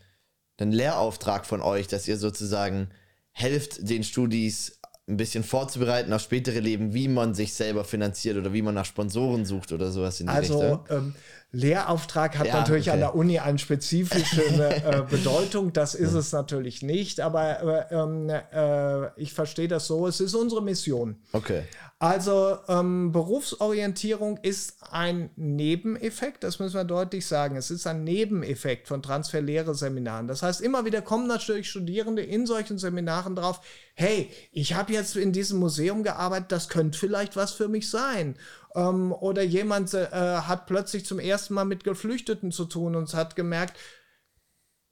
ein 0.57 0.71
Lehrauftrag 0.71 1.45
von 1.45 1.61
euch, 1.61 1.87
dass 1.87 2.07
ihr 2.07 2.17
sozusagen 2.17 2.89
helft 3.31 3.89
den 3.89 4.03
Studis 4.03 4.79
ein 5.07 5.17
bisschen 5.17 5.43
vorzubereiten 5.43 6.13
auf 6.13 6.21
spätere 6.21 6.59
Leben, 6.59 6.93
wie 6.93 7.07
man 7.07 7.33
sich 7.33 7.53
selber 7.53 7.83
finanziert 7.83 8.37
oder 8.37 8.53
wie 8.53 8.61
man 8.61 8.75
nach 8.75 8.85
Sponsoren 8.85 9.45
sucht 9.45 9.71
oder 9.71 9.91
sowas 9.91 10.19
in 10.19 10.27
die 10.27 10.33
also, 10.33 10.59
Richtung. 10.59 10.85
Ähm, 10.89 11.15
Lehrauftrag 11.53 12.37
hat 12.37 12.47
Ja, 12.47 12.59
natürlich 12.59 12.87
okay. 12.87 12.93
an 12.93 12.99
der 12.99 13.15
Uni 13.15 13.39
eine 13.39 13.59
spezifische 13.59 14.41
äh, 14.43 15.03
Bedeutung. 15.09 15.73
Das 15.73 15.95
ist 15.95 16.13
es 16.13 16.31
natürlich 16.31 16.81
nicht, 16.81 17.19
aber 17.19 17.89
äh, 17.89 17.95
ähm, 17.95 18.29
äh, 18.29 19.21
ich 19.21 19.33
verstehe 19.33 19.67
das 19.67 19.87
so. 19.87 20.07
Es 20.07 20.21
ist 20.21 20.33
unsere 20.33 20.61
Mission. 20.61 21.17
Okay. 21.33 21.63
Also 22.01 22.57
ähm, 22.67 23.11
Berufsorientierung 23.11 24.37
ist 24.37 24.77
ein 24.89 25.29
Nebeneffekt, 25.35 26.43
das 26.43 26.57
müssen 26.57 26.73
wir 26.73 26.83
deutlich 26.83 27.27
sagen. 27.27 27.55
Es 27.57 27.69
ist 27.69 27.85
ein 27.85 28.03
Nebeneffekt 28.03 28.87
von 28.87 29.03
Transferlehre-Seminaren. 29.03 30.27
Das 30.27 30.41
heißt, 30.41 30.61
immer 30.61 30.83
wieder 30.83 31.03
kommen 31.03 31.27
natürlich 31.27 31.69
Studierende 31.69 32.23
in 32.23 32.47
solchen 32.47 32.79
Seminaren 32.79 33.35
drauf, 33.35 33.61
hey, 33.93 34.31
ich 34.51 34.73
habe 34.73 34.93
jetzt 34.93 35.15
in 35.15 35.31
diesem 35.31 35.59
Museum 35.59 36.01
gearbeitet, 36.01 36.51
das 36.51 36.69
könnte 36.69 36.97
vielleicht 36.97 37.35
was 37.35 37.51
für 37.51 37.67
mich 37.67 37.87
sein. 37.91 38.35
Ähm, 38.75 39.11
oder 39.11 39.43
jemand 39.43 39.93
äh, 39.93 40.07
hat 40.11 40.65
plötzlich 40.65 41.05
zum 41.05 41.19
ersten 41.19 41.53
Mal 41.53 41.65
mit 41.65 41.83
Geflüchteten 41.83 42.51
zu 42.51 42.65
tun 42.65 42.95
und 42.95 43.13
hat 43.13 43.35
gemerkt, 43.35 43.77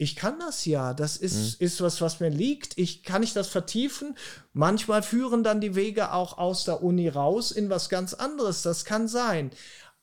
ich 0.02 0.16
kann 0.16 0.40
das 0.40 0.64
ja. 0.64 0.94
Das 0.94 1.18
ist, 1.18 1.60
ist 1.60 1.82
was, 1.82 2.00
was 2.00 2.22
mir 2.22 2.30
liegt. 2.30 2.78
Ich 2.78 3.04
kann 3.04 3.22
ich 3.22 3.34
das 3.34 3.50
vertiefen. 3.50 4.18
Manchmal 4.54 5.04
führen 5.04 5.44
dann 5.44 5.60
die 5.60 5.76
Wege 5.76 6.14
auch 6.14 6.38
aus 6.38 6.64
der 6.64 6.82
Uni 6.82 7.10
raus 7.10 7.52
in 7.52 7.70
was 7.70 7.90
ganz 7.90 8.14
anderes. 8.14 8.62
Das 8.62 8.86
kann 8.86 9.10
sein. 9.10 9.52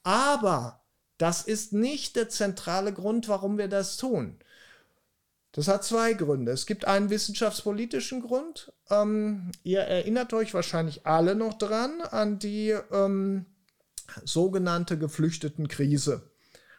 Aber 0.03 0.85
das 1.17 1.43
ist 1.43 1.73
nicht 1.73 2.15
der 2.17 2.29
zentrale 2.29 2.93
Grund, 2.93 3.27
warum 3.29 3.57
wir 3.57 3.69
das 3.69 3.97
tun. 3.97 4.39
Das 5.53 5.67
hat 5.67 5.83
zwei 5.83 6.13
Gründe. 6.13 6.53
Es 6.53 6.67
gibt 6.67 6.85
einen 6.85 7.09
wissenschaftspolitischen 7.09 8.21
Grund. 8.21 8.75
Ähm, 8.91 9.51
ihr 9.63 9.81
erinnert 9.81 10.35
euch 10.35 10.53
wahrscheinlich 10.53 11.07
alle 11.07 11.35
noch 11.35 11.55
dran 11.55 12.03
an 12.03 12.39
die 12.39 12.77
ähm, 12.93 13.47
sogenannte 14.25 14.99
Geflüchtetenkrise. 14.99 16.31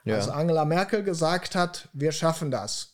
Ja. 0.03 0.15
Als 0.15 0.29
Angela 0.29 0.65
Merkel 0.65 1.03
gesagt 1.03 1.55
hat, 1.55 1.89
wir 1.93 2.11
schaffen 2.11 2.51
das. 2.51 2.93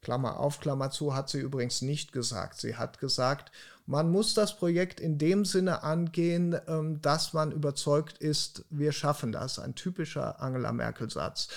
Klammer 0.00 0.38
auf, 0.38 0.60
Klammer 0.60 0.90
zu, 0.90 1.14
hat 1.14 1.28
sie 1.28 1.40
übrigens 1.40 1.82
nicht 1.82 2.12
gesagt. 2.12 2.60
Sie 2.60 2.76
hat 2.76 2.98
gesagt, 2.98 3.52
man 3.86 4.10
muss 4.10 4.34
das 4.34 4.56
Projekt 4.56 5.00
in 5.00 5.18
dem 5.18 5.44
Sinne 5.44 5.82
angehen, 5.82 6.58
ähm, 6.68 7.00
dass 7.02 7.32
man 7.32 7.52
überzeugt 7.52 8.18
ist, 8.18 8.64
wir 8.70 8.92
schaffen 8.92 9.32
das. 9.32 9.58
Ein 9.58 9.74
typischer 9.74 10.40
Angela 10.40 10.72
Merkel-Satz. 10.72 11.48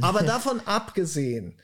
Aber 0.00 0.22
davon 0.24 0.60
abgesehen, 0.66 1.56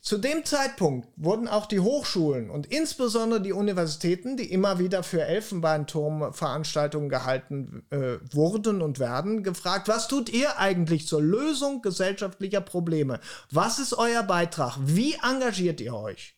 zu 0.00 0.16
dem 0.16 0.46
Zeitpunkt 0.46 1.08
wurden 1.16 1.46
auch 1.46 1.66
die 1.66 1.80
Hochschulen 1.80 2.48
und 2.48 2.66
insbesondere 2.66 3.42
die 3.42 3.52
Universitäten, 3.52 4.38
die 4.38 4.50
immer 4.50 4.78
wieder 4.78 5.02
für 5.02 5.22
Elfenbeinturm-Veranstaltungen 5.22 7.10
gehalten 7.10 7.84
äh, 7.90 8.16
wurden 8.32 8.80
und 8.80 8.98
werden, 8.98 9.42
gefragt, 9.42 9.88
was 9.88 10.08
tut 10.08 10.30
ihr 10.30 10.58
eigentlich 10.58 11.06
zur 11.06 11.20
Lösung 11.20 11.82
gesellschaftlicher 11.82 12.62
Probleme? 12.62 13.20
Was 13.50 13.78
ist 13.78 13.92
euer 13.92 14.22
Beitrag? 14.22 14.78
Wie 14.80 15.16
engagiert 15.22 15.82
ihr 15.82 15.94
euch? 15.94 16.34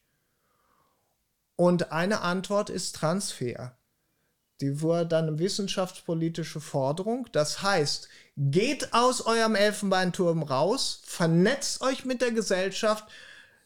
Und 1.54 1.92
eine 1.92 2.22
Antwort 2.22 2.68
ist 2.68 2.96
Transfer. 2.96 3.76
Die 4.60 4.80
wurde 4.80 5.06
dann 5.06 5.28
eine 5.28 5.38
wissenschaftspolitische 5.38 6.60
Forderung. 6.60 7.28
Das 7.30 7.62
heißt, 7.62 8.08
geht 8.36 8.92
aus 8.92 9.20
eurem 9.20 9.54
Elfenbeinturm 9.54 10.42
raus, 10.42 11.00
vernetzt 11.04 11.80
euch 11.82 12.04
mit 12.04 12.20
der 12.20 12.32
Gesellschaft, 12.32 13.04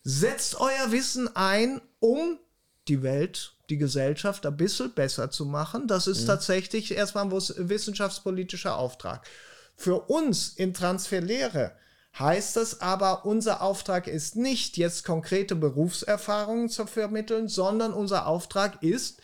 setzt 0.09 0.61
euer 0.61 0.93
Wissen 0.93 1.35
ein, 1.35 1.81
um 1.99 2.39
die 2.87 3.03
Welt, 3.03 3.57
die 3.69 3.77
Gesellschaft 3.77 4.47
ein 4.47 4.57
bisschen 4.57 4.93
besser 4.93 5.33
zu 5.33 5.45
machen. 5.45 5.89
Das 5.89 6.07
ist 6.07 6.27
tatsächlich 6.27 6.93
erstmal 6.93 7.25
ein 7.25 7.33
wissenschaftspolitischer 7.33 8.77
Auftrag. 8.79 9.27
Für 9.75 10.09
uns 10.09 10.51
in 10.51 10.73
Transferlehre 10.75 11.73
heißt 12.17 12.57
es 12.57 12.81
aber, 12.81 13.27
unser 13.27 13.63
Auftrag 13.63 14.07
ist 14.07 14.37
nicht 14.37 14.77
jetzt 14.77 15.05
konkrete 15.05 15.57
Berufserfahrungen 15.57 16.69
zu 16.69 16.87
vermitteln, 16.87 17.49
sondern 17.49 17.93
unser 17.93 18.29
Auftrag 18.29 18.85
ist, 18.85 19.21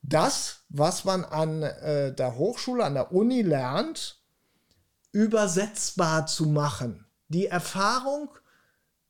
das, 0.00 0.60
was 0.70 1.04
man 1.04 1.22
an 1.22 1.62
äh, 1.62 2.14
der 2.14 2.38
Hochschule, 2.38 2.82
an 2.82 2.94
der 2.94 3.12
Uni 3.12 3.42
lernt, 3.42 4.22
übersetzbar 5.12 6.26
zu 6.26 6.46
machen. 6.46 7.04
Die 7.28 7.46
Erfahrung, 7.46 8.30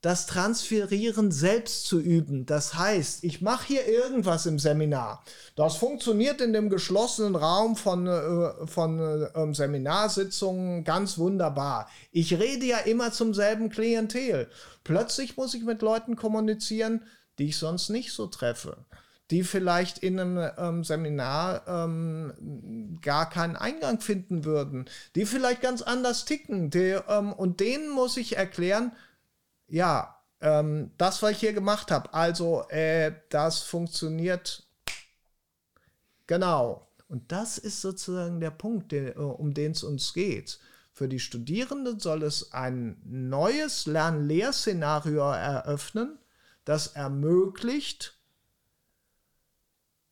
das 0.06 0.26
Transferieren 0.26 1.32
selbst 1.32 1.86
zu 1.86 1.98
üben. 1.98 2.46
Das 2.46 2.74
heißt, 2.74 3.24
ich 3.24 3.40
mache 3.40 3.66
hier 3.66 3.88
irgendwas 3.88 4.46
im 4.46 4.60
Seminar. 4.60 5.24
Das 5.56 5.74
funktioniert 5.74 6.40
in 6.40 6.52
dem 6.52 6.70
geschlossenen 6.70 7.34
Raum 7.34 7.74
von, 7.74 8.06
äh, 8.06 8.68
von 8.68 9.00
äh, 9.00 9.24
ähm, 9.34 9.52
Seminarsitzungen 9.52 10.84
ganz 10.84 11.18
wunderbar. 11.18 11.90
Ich 12.12 12.38
rede 12.38 12.66
ja 12.66 12.78
immer 12.78 13.10
zum 13.10 13.34
selben 13.34 13.68
Klientel. 13.68 14.48
Plötzlich 14.84 15.36
muss 15.36 15.54
ich 15.54 15.64
mit 15.64 15.82
Leuten 15.82 16.14
kommunizieren, 16.14 17.02
die 17.40 17.48
ich 17.48 17.56
sonst 17.56 17.88
nicht 17.88 18.12
so 18.12 18.28
treffe 18.28 18.76
die 19.32 19.42
vielleicht 19.42 19.98
in 19.98 20.20
einem 20.20 20.50
ähm, 20.56 20.84
Seminar 20.84 21.66
ähm, 21.66 22.96
gar 23.02 23.28
keinen 23.28 23.56
Eingang 23.56 24.00
finden 24.00 24.44
würden, 24.44 24.88
die 25.16 25.26
vielleicht 25.26 25.62
ganz 25.62 25.82
anders 25.82 26.26
ticken. 26.26 26.70
Die, 26.70 26.96
ähm, 27.08 27.32
und 27.32 27.58
denen 27.58 27.90
muss 27.90 28.16
ich 28.16 28.36
erklären, 28.36 28.92
ja, 29.68 30.16
ähm, 30.40 30.92
das, 30.98 31.22
was 31.22 31.32
ich 31.32 31.38
hier 31.38 31.52
gemacht 31.52 31.90
habe, 31.90 32.12
also 32.12 32.68
äh, 32.68 33.12
das 33.30 33.62
funktioniert 33.62 34.66
genau. 36.26 36.86
Und 37.08 37.30
das 37.30 37.56
ist 37.58 37.80
sozusagen 37.80 38.40
der 38.40 38.50
Punkt, 38.50 38.92
der, 38.92 39.16
äh, 39.16 39.20
um 39.20 39.54
den 39.54 39.72
es 39.72 39.82
uns 39.82 40.12
geht. 40.12 40.58
Für 40.92 41.08
die 41.08 41.20
Studierenden 41.20 42.00
soll 42.00 42.22
es 42.22 42.52
ein 42.52 43.00
neues 43.04 43.86
Lern-Lehr-Szenario 43.86 45.30
eröffnen, 45.30 46.18
das 46.64 46.88
ermöglicht, 46.88 48.18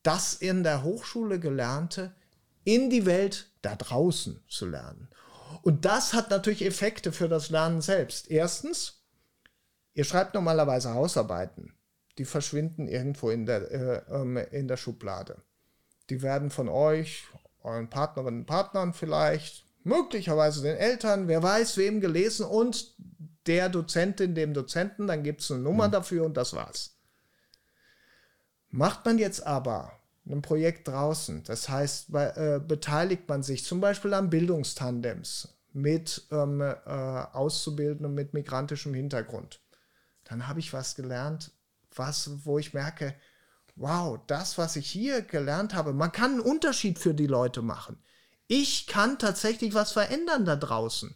das 0.03 0.35
in 0.35 0.63
der 0.63 0.83
Hochschule 0.83 1.39
Gelernte 1.39 2.15
in 2.63 2.89
die 2.89 3.05
Welt 3.05 3.49
da 3.61 3.75
draußen 3.75 4.43
zu 4.47 4.67
lernen. 4.67 5.09
Und 5.63 5.85
das 5.85 6.13
hat 6.13 6.29
natürlich 6.29 6.63
Effekte 6.63 7.11
für 7.11 7.27
das 7.27 7.49
Lernen 7.49 7.81
selbst. 7.81 8.29
Erstens, 8.29 9.04
ihr 9.95 10.03
schreibt 10.03 10.35
normalerweise 10.35 10.93
Hausarbeiten. 10.93 11.73
Die 12.19 12.25
verschwinden 12.25 12.87
irgendwo 12.87 13.29
in 13.31 13.45
der, 13.45 13.71
äh, 13.71 14.01
ähm, 14.13 14.37
in 14.37 14.67
der 14.67 14.77
Schublade. 14.77 15.41
Die 16.09 16.21
werden 16.21 16.51
von 16.51 16.69
euch, 16.69 17.25
euren 17.63 17.89
Partnerinnen 17.89 18.41
und 18.41 18.45
Partnern 18.45 18.93
vielleicht, 18.93 19.65
möglicherweise 19.83 20.61
den 20.61 20.77
Eltern, 20.77 21.27
wer 21.27 21.41
weiß 21.41 21.77
wem 21.77 21.99
gelesen 21.99 22.45
und 22.45 22.95
der 23.47 23.69
Dozentin, 23.69 24.35
dem 24.35 24.53
Dozenten, 24.53 25.07
dann 25.07 25.23
gibt 25.23 25.41
es 25.41 25.51
eine 25.51 25.61
Nummer 25.61 25.89
dafür 25.89 26.25
und 26.25 26.35
das 26.35 26.53
war's. 26.53 26.97
Macht 28.69 29.05
man 29.05 29.17
jetzt 29.17 29.45
aber 29.45 29.91
ein 30.27 30.41
Projekt 30.41 30.87
draußen, 30.87 31.43
das 31.43 31.69
heißt, 31.69 32.11
bei, 32.11 32.29
äh, 32.29 32.59
beteiligt 32.59 33.29
man 33.29 33.43
sich 33.43 33.63
zum 33.63 33.79
Beispiel 33.79 34.13
an 34.13 34.29
Bildungstandems 34.29 35.55
mit 35.71 36.25
ähm, 36.31 36.61
äh, 36.61 36.73
Auszubildenden 36.85 38.15
mit 38.15 38.33
migrantischem 38.33 38.93
Hintergrund, 38.93 39.61
dann 40.25 40.47
habe 40.47 40.59
ich 40.59 40.73
was 40.73 40.95
gelernt, 40.95 41.51
was, 41.95 42.29
wo 42.43 42.59
ich 42.59 42.73
merke, 42.73 43.15
wow, 43.75 44.19
das, 44.27 44.57
was 44.57 44.75
ich 44.75 44.89
hier 44.89 45.21
gelernt 45.21 45.73
habe, 45.73 45.93
man 45.93 46.11
kann 46.11 46.31
einen 46.31 46.39
Unterschied 46.41 46.99
für 46.99 47.13
die 47.13 47.27
Leute 47.27 47.61
machen. 47.61 47.97
Ich 48.47 48.87
kann 48.87 49.17
tatsächlich 49.17 49.73
was 49.73 49.91
verändern 49.91 50.45
da 50.45 50.55
draußen. 50.55 51.15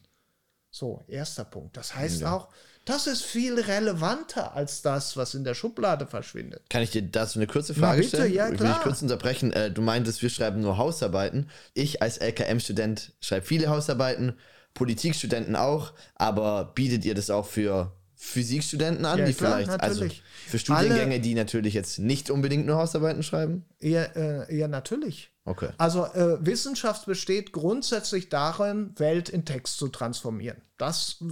So, 0.71 1.03
erster 1.07 1.45
Punkt. 1.45 1.77
Das 1.77 1.95
heißt 1.95 2.23
auch, 2.23 2.49
das 2.85 3.07
ist 3.07 3.23
viel 3.23 3.59
relevanter 3.59 4.55
als 4.55 4.81
das, 4.81 5.15
was 5.15 5.35
in 5.35 5.43
der 5.43 5.53
Schublade 5.53 6.07
verschwindet. 6.07 6.63
Kann 6.69 6.81
ich 6.81 6.91
dir 6.91 7.03
dazu 7.03 7.37
eine 7.39 7.47
kurze 7.47 7.73
Frage 7.75 8.01
bitte, 8.01 8.17
stellen? 8.17 8.33
ja, 8.33 8.49
Will 8.49 8.57
klar. 8.57 8.77
ich 8.77 8.83
kurz 8.83 9.01
unterbrechen? 9.01 9.51
Äh, 9.53 9.71
du 9.71 9.81
meintest, 9.81 10.21
wir 10.21 10.29
schreiben 10.29 10.61
nur 10.61 10.77
Hausarbeiten. 10.77 11.49
Ich 11.73 12.01
als 12.01 12.17
LKM-Student 12.17 13.13
schreibe 13.21 13.45
viele 13.45 13.67
Hausarbeiten, 13.67 14.37
Politikstudenten 14.73 15.55
auch, 15.55 15.93
aber 16.15 16.71
bietet 16.73 17.05
ihr 17.05 17.15
das 17.15 17.29
auch 17.29 17.45
für 17.45 17.91
Physikstudenten 18.21 19.05
an, 19.05 19.17
Ja, 19.19 19.25
die 19.25 19.33
klar, 19.33 19.59
vielleicht, 19.59 19.81
also 19.81 20.01
natürlich. 20.01 20.23
für 20.45 20.59
Studiengänge, 20.59 21.13
Alle- 21.13 21.19
die 21.21 21.35
natürlich 21.35 21.73
jetzt 21.73 21.99
nicht 21.99 22.29
unbedingt 22.29 22.65
nur 22.65 22.75
Hausarbeiten 22.75 23.23
schreiben? 23.23 23.63
Ja, 23.79 24.03
äh, 24.03 24.53
ja 24.53 24.67
natürlich. 24.67 25.31
Okay. 25.45 25.69
Also 25.77 26.03
äh, 26.05 26.45
Wissenschaft 26.45 27.05
besteht 27.05 27.53
grundsätzlich 27.53 28.27
darin, 28.27 28.93
Welt 28.97 29.29
in 29.29 29.45
Text 29.45 29.77
zu 29.77 29.87
transformieren. 29.87 30.61
Das 30.77 31.23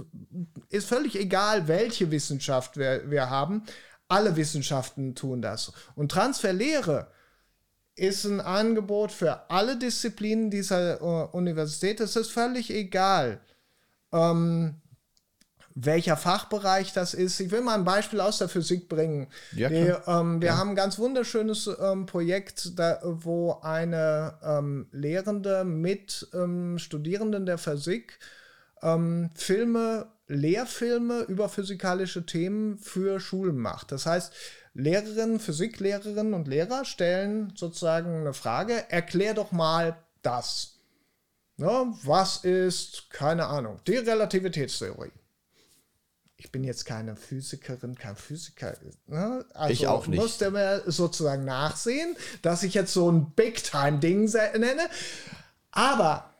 ist 0.70 0.88
völlig 0.88 1.14
egal, 1.20 1.68
welche 1.68 2.10
Wissenschaft 2.10 2.78
wir, 2.78 3.10
wir 3.10 3.28
haben. 3.28 3.64
Alle 4.08 4.36
Wissenschaften 4.36 5.14
tun 5.14 5.42
das. 5.42 5.72
Und 5.94 6.10
Transferlehre 6.10 7.08
ist 7.96 8.24
ein 8.24 8.40
Angebot 8.40 9.12
für 9.12 9.50
alle 9.50 9.76
Disziplinen 9.76 10.50
dieser 10.50 11.02
äh, 11.02 11.28
Universität. 11.36 12.00
Es 12.00 12.16
ist 12.16 12.30
völlig 12.30 12.70
egal, 12.70 13.40
ähm, 14.10 14.76
welcher 15.80 16.16
Fachbereich 16.16 16.92
das 16.92 17.14
ist. 17.14 17.38
Ich 17.38 17.50
will 17.50 17.60
mal 17.60 17.74
ein 17.74 17.84
Beispiel 17.84 18.20
aus 18.20 18.38
der 18.38 18.48
Physik 18.48 18.88
bringen. 18.88 19.28
Ja, 19.52 19.68
klar. 19.68 20.20
ähm, 20.20 20.42
wir 20.42 20.56
haben 20.56 20.70
ein 20.70 20.76
ganz 20.76 20.98
wunderschönes 20.98 21.70
ähm, 21.80 22.06
Projekt, 22.06 22.78
da, 22.78 22.98
wo 23.02 23.60
eine 23.62 24.34
ähm, 24.42 24.88
Lehrende 24.90 25.64
mit 25.64 26.28
ähm, 26.34 26.78
Studierenden 26.78 27.46
der 27.46 27.58
Physik 27.58 28.18
ähm, 28.82 29.30
Filme, 29.34 30.08
Lehrfilme 30.26 31.20
über 31.22 31.48
physikalische 31.48 32.26
Themen 32.26 32.78
für 32.78 33.20
Schulen 33.20 33.56
macht. 33.56 33.92
Das 33.92 34.04
heißt, 34.06 34.32
Lehrerinnen, 34.74 35.40
Physiklehrerinnen 35.40 36.34
und 36.34 36.48
Lehrer 36.48 36.84
stellen 36.84 37.52
sozusagen 37.56 38.20
eine 38.20 38.34
Frage, 38.34 38.90
erklär 38.90 39.34
doch 39.34 39.52
mal 39.52 39.96
das. 40.22 40.74
Ne, 41.56 41.92
was 42.04 42.44
ist, 42.44 43.10
keine 43.10 43.46
Ahnung, 43.46 43.80
die 43.86 43.96
Relativitätstheorie? 43.96 45.10
Ich 46.40 46.52
bin 46.52 46.62
jetzt 46.62 46.84
keine 46.84 47.16
Physikerin, 47.16 47.96
kein 47.96 48.14
Physiker. 48.14 48.76
Ne? 49.06 49.44
Also 49.54 49.72
Ich 49.72 49.88
auch 49.88 50.06
nicht. 50.06 50.20
Musste 50.20 50.52
mir 50.52 50.84
sozusagen 50.86 51.44
nachsehen, 51.44 52.16
dass 52.42 52.62
ich 52.62 52.74
jetzt 52.74 52.92
so 52.92 53.10
ein 53.10 53.32
Big-Time-Ding 53.32 54.30
nenne. 54.56 54.88
Aber 55.72 56.32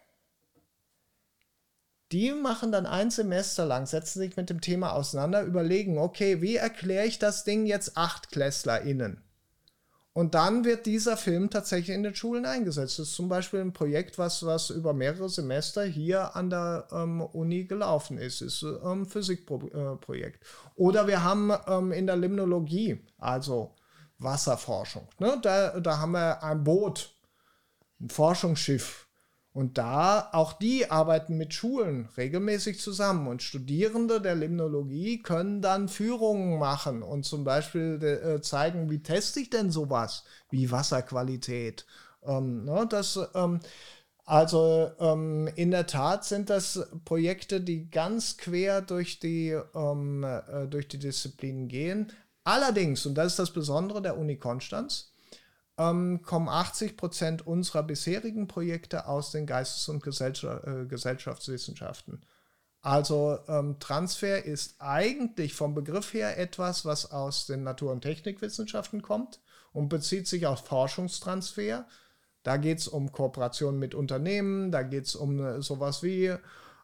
die 2.12 2.30
machen 2.32 2.70
dann 2.70 2.86
ein 2.86 3.10
Semester 3.10 3.66
lang, 3.66 3.86
setzen 3.86 4.20
sich 4.20 4.36
mit 4.36 4.48
dem 4.50 4.60
Thema 4.60 4.92
auseinander, 4.92 5.42
überlegen, 5.42 5.98
okay, 5.98 6.40
wie 6.40 6.56
erkläre 6.56 7.04
ich 7.04 7.18
das 7.18 7.42
Ding 7.42 7.66
jetzt 7.66 7.96
AchtklässlerInnen? 7.96 9.27
Und 10.18 10.34
dann 10.34 10.64
wird 10.64 10.86
dieser 10.86 11.16
Film 11.16 11.48
tatsächlich 11.48 11.94
in 11.94 12.02
den 12.02 12.16
Schulen 12.16 12.44
eingesetzt. 12.44 12.98
Das 12.98 13.06
ist 13.06 13.14
zum 13.14 13.28
Beispiel 13.28 13.60
ein 13.60 13.72
Projekt, 13.72 14.18
was, 14.18 14.44
was 14.44 14.68
über 14.68 14.92
mehrere 14.92 15.28
Semester 15.28 15.84
hier 15.84 16.34
an 16.34 16.50
der 16.50 16.88
ähm, 16.90 17.20
Uni 17.20 17.66
gelaufen 17.66 18.18
ist. 18.18 18.40
Ist 18.40 18.64
ein 18.64 18.78
ähm, 18.84 19.06
Physikprojekt. 19.06 20.44
Oder 20.74 21.06
wir 21.06 21.22
haben 21.22 21.52
ähm, 21.68 21.92
in 21.92 22.08
der 22.08 22.16
Limnologie, 22.16 23.00
also 23.16 23.76
Wasserforschung, 24.18 25.06
ne? 25.20 25.38
da, 25.40 25.78
da 25.78 25.98
haben 25.98 26.10
wir 26.10 26.42
ein 26.42 26.64
Boot, 26.64 27.14
ein 28.00 28.10
Forschungsschiff. 28.10 29.07
Und 29.58 29.76
da, 29.76 30.28
auch 30.34 30.52
die 30.52 30.88
arbeiten 30.88 31.36
mit 31.36 31.52
Schulen 31.52 32.08
regelmäßig 32.16 32.78
zusammen. 32.78 33.26
Und 33.26 33.42
Studierende 33.42 34.20
der 34.20 34.36
Limnologie 34.36 35.20
können 35.20 35.60
dann 35.60 35.88
Führungen 35.88 36.60
machen 36.60 37.02
und 37.02 37.24
zum 37.24 37.42
Beispiel 37.42 38.00
äh, 38.00 38.40
zeigen, 38.40 38.88
wie 38.88 39.02
teste 39.02 39.40
ich 39.40 39.50
denn 39.50 39.72
sowas 39.72 40.22
wie 40.48 40.70
Wasserqualität. 40.70 41.86
Ähm, 42.22 42.66
ne, 42.66 42.86
das, 42.88 43.18
ähm, 43.34 43.58
also 44.24 44.92
ähm, 45.00 45.50
in 45.56 45.72
der 45.72 45.88
Tat 45.88 46.24
sind 46.24 46.50
das 46.50 46.86
Projekte, 47.04 47.60
die 47.60 47.90
ganz 47.90 48.36
quer 48.36 48.80
durch 48.80 49.18
die, 49.18 49.58
ähm, 49.74 50.22
äh, 50.22 50.68
durch 50.68 50.86
die 50.86 51.00
Disziplinen 51.00 51.66
gehen. 51.66 52.12
Allerdings, 52.44 53.04
und 53.06 53.16
das 53.16 53.32
ist 53.32 53.40
das 53.40 53.52
Besondere 53.52 54.02
der 54.02 54.18
Uni 54.18 54.36
Konstanz, 54.36 55.10
ähm, 55.78 56.22
kommen 56.22 56.48
80 56.48 56.96
Prozent 56.96 57.46
unserer 57.46 57.84
bisherigen 57.84 58.48
Projekte 58.48 59.06
aus 59.06 59.30
den 59.30 59.46
Geistes- 59.46 59.88
und 59.88 60.02
Gesellschaft, 60.02 60.66
äh, 60.66 60.86
Gesellschaftswissenschaften. 60.86 62.20
Also 62.80 63.38
ähm, 63.48 63.78
Transfer 63.80 64.44
ist 64.44 64.76
eigentlich 64.80 65.54
vom 65.54 65.74
Begriff 65.74 66.12
her 66.14 66.38
etwas, 66.38 66.84
was 66.84 67.10
aus 67.10 67.46
den 67.46 67.62
Natur- 67.62 67.92
und 67.92 68.02
Technikwissenschaften 68.02 69.02
kommt 69.02 69.40
und 69.72 69.88
bezieht 69.88 70.26
sich 70.26 70.46
auf 70.46 70.64
Forschungstransfer. 70.64 71.86
Da 72.42 72.56
geht 72.56 72.78
es 72.78 72.88
um 72.88 73.12
Kooperation 73.12 73.78
mit 73.78 73.94
Unternehmen, 73.94 74.70
da 74.70 74.82
geht 74.82 75.06
es 75.06 75.14
um 75.14 75.40
äh, 75.40 75.60
sowas 75.62 76.02
wie 76.02 76.34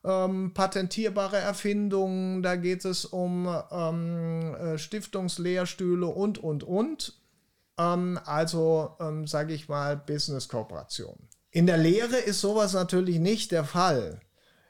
ähm, 0.04 0.52
patentierbare 0.52 1.38
Erfindungen, 1.38 2.42
da 2.42 2.56
geht 2.56 2.84
es 2.84 3.04
um 3.04 3.48
ähm, 3.70 4.54
äh, 4.54 4.78
Stiftungslehrstühle 4.78 6.06
und, 6.06 6.38
und, 6.38 6.62
und. 6.62 7.23
Ähm, 7.78 8.18
also, 8.24 8.96
ähm, 9.00 9.26
sage 9.26 9.54
ich 9.54 9.68
mal, 9.68 9.96
Business-Kooperation. 9.96 11.16
In 11.50 11.66
der 11.66 11.78
Lehre 11.78 12.16
ist 12.16 12.40
sowas 12.40 12.72
natürlich 12.72 13.18
nicht 13.18 13.52
der 13.52 13.64
Fall. 13.64 14.20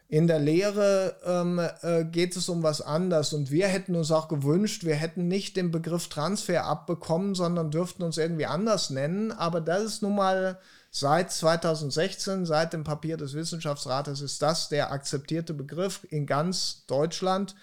In 0.07 0.27
der 0.27 0.38
Lehre 0.38 1.17
ähm, 1.25 1.59
äh, 1.83 2.05
geht 2.05 2.37
es 2.37 2.49
um 2.49 2.62
was 2.62 2.83
anderes 2.83 3.33
und 3.33 3.51
wir 3.51 3.69
hätten 3.69 3.97
uns 3.97 4.11
auch 4.11 4.29
gewünscht, 4.29 4.85
wir 4.85 4.95
hätten 4.95 5.29
nicht 5.29 5.57
den 5.57 5.71
Begriff 5.71 6.09
Transfer 6.09 6.67
abbekommen, 6.67 7.35
sondern 7.35 7.71
dürften 7.71 8.03
uns 8.03 8.19
irgendwie 8.19 8.47
anders 8.47 8.90
nennen. 8.90 9.33
Aber 9.33 9.62
das 9.62 9.83
ist 9.83 10.03
nun 10.03 10.14
mal 10.14 10.61
seit 10.90 11.33
2016, 11.33 12.45
seit 12.45 12.75
dem 12.75 12.85
Papier 12.85 13.17
des 13.17 13.35
Wissenschaftsrates, 13.35 14.21
ist 14.21 14.43
das 14.43 14.69
der 14.69 14.93
akzeptierte 14.93 15.55
Begriff 15.55 16.07
in 16.11 16.27
ganz 16.27 16.85
Deutschland 16.87 17.55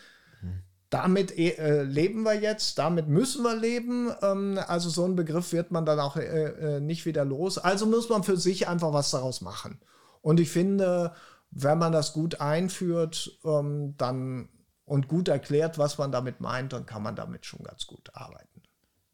damit 0.91 1.38
äh, 1.38 1.84
leben 1.84 2.23
wir 2.23 2.34
jetzt, 2.34 2.77
damit 2.77 3.08
müssen 3.08 3.43
wir 3.43 3.56
leben. 3.56 4.13
Ähm, 4.21 4.60
also 4.67 4.89
so 4.89 5.06
einen 5.06 5.15
Begriff 5.15 5.54
wird 5.54 5.71
man 5.71 5.86
dann 5.86 5.99
auch 5.99 6.17
äh, 6.17 6.25
äh, 6.25 6.80
nicht 6.82 7.06
wieder 7.06 7.23
los. 7.23 7.58
Also 7.58 7.86
muss 7.86 8.10
man 8.10 8.23
für 8.23 8.38
sich 8.38 8.67
einfach 8.67 8.91
was 8.91 9.10
daraus 9.10 9.39
machen. 9.39 9.80
Und 10.21 10.41
ich 10.41 10.51
finde, 10.51 11.13
wenn 11.49 11.77
man 11.77 11.93
das 11.93 12.12
gut 12.12 12.41
einführt, 12.41 13.39
ähm, 13.45 13.95
dann 13.97 14.49
und 14.84 15.08
gut 15.08 15.30
erklärt, 15.30 15.77
was 15.77 15.97
man 15.97 16.12
damit 16.12 16.41
meint, 16.41 16.73
dann 16.73 16.86
kann 16.86 17.01
man 17.01 17.15
damit 17.15 17.45
schon 17.45 17.63
ganz 17.63 17.88
gut 17.88 18.10
arbeiten. 18.13 18.62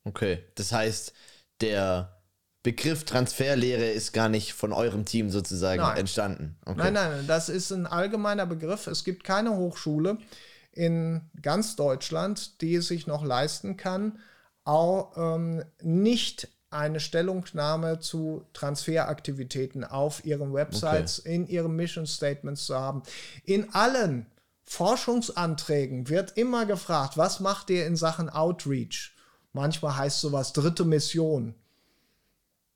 Okay, 0.03 0.43
das 0.55 0.71
heißt, 0.71 1.13
der 1.61 2.17
Begriff 2.63 3.03
Transferlehre 3.03 3.85
ist 3.85 4.13
gar 4.13 4.29
nicht 4.29 4.53
von 4.53 4.73
eurem 4.73 5.05
Team 5.05 5.29
sozusagen 5.29 5.81
Nein. 5.83 5.97
entstanden. 5.97 6.57
Okay. 6.65 6.77
Nein, 6.77 6.93
nein, 6.93 7.27
das 7.27 7.49
ist 7.49 7.69
ein 7.69 7.85
allgemeiner 7.85 8.47
Begriff. 8.47 8.87
Es 8.87 9.03
gibt 9.03 9.23
keine 9.23 9.55
Hochschule 9.55 10.17
in 10.77 11.21
ganz 11.41 11.75
Deutschland, 11.75 12.61
die 12.61 12.75
es 12.75 12.87
sich 12.87 13.07
noch 13.07 13.23
leisten 13.23 13.75
kann, 13.75 14.19
auch 14.63 15.13
ähm, 15.17 15.63
nicht 15.81 16.49
eine 16.69 16.99
Stellungnahme 16.99 17.99
zu 17.99 18.45
Transferaktivitäten 18.53 19.83
auf 19.83 20.25
ihren 20.25 20.53
Websites, 20.53 21.19
in 21.19 21.47
ihren 21.47 21.75
Mission 21.75 22.05
Statements 22.05 22.65
zu 22.65 22.75
haben. 22.75 23.03
In 23.43 23.73
allen 23.73 24.27
Forschungsanträgen 24.63 26.09
wird 26.09 26.37
immer 26.37 26.65
gefragt, 26.65 27.17
was 27.17 27.39
macht 27.39 27.69
ihr 27.69 27.87
in 27.87 27.95
Sachen 27.95 28.29
Outreach? 28.29 29.15
Manchmal 29.53 29.95
heißt 29.95 30.19
sowas 30.19 30.51
dritte 30.53 30.83
Mission. 30.83 31.55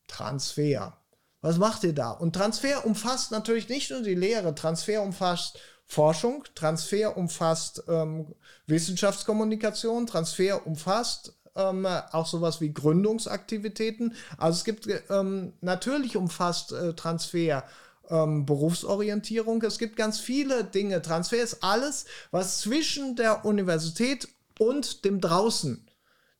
Transfer. 0.07 0.97
Was 1.41 1.57
macht 1.57 1.83
ihr 1.83 1.93
da? 1.93 2.11
Und 2.11 2.33
Transfer 2.33 2.85
umfasst 2.85 3.31
natürlich 3.31 3.67
nicht 3.67 3.91
nur 3.91 4.01
die 4.01 4.15
Lehre, 4.15 4.55
Transfer 4.55 5.01
umfasst 5.01 5.59
Forschung, 5.91 6.45
Transfer 6.55 7.17
umfasst 7.17 7.83
ähm, 7.89 8.27
Wissenschaftskommunikation, 8.65 10.07
Transfer 10.07 10.65
umfasst 10.65 11.33
ähm, 11.53 11.85
auch 11.85 12.27
sowas 12.27 12.61
wie 12.61 12.73
Gründungsaktivitäten. 12.73 14.15
Also 14.37 14.59
es 14.59 14.63
gibt 14.63 14.87
ähm, 15.09 15.51
natürlich 15.59 16.15
umfasst 16.15 16.71
äh, 16.71 16.93
Transfer 16.93 17.65
ähm, 18.09 18.45
Berufsorientierung. 18.45 19.61
Es 19.63 19.79
gibt 19.79 19.97
ganz 19.97 20.21
viele 20.21 20.63
Dinge. 20.63 21.01
Transfer 21.01 21.43
ist 21.43 21.61
alles, 21.61 22.05
was 22.31 22.61
zwischen 22.61 23.17
der 23.17 23.43
Universität 23.43 24.29
und 24.59 25.03
dem 25.03 25.19
draußen 25.19 25.85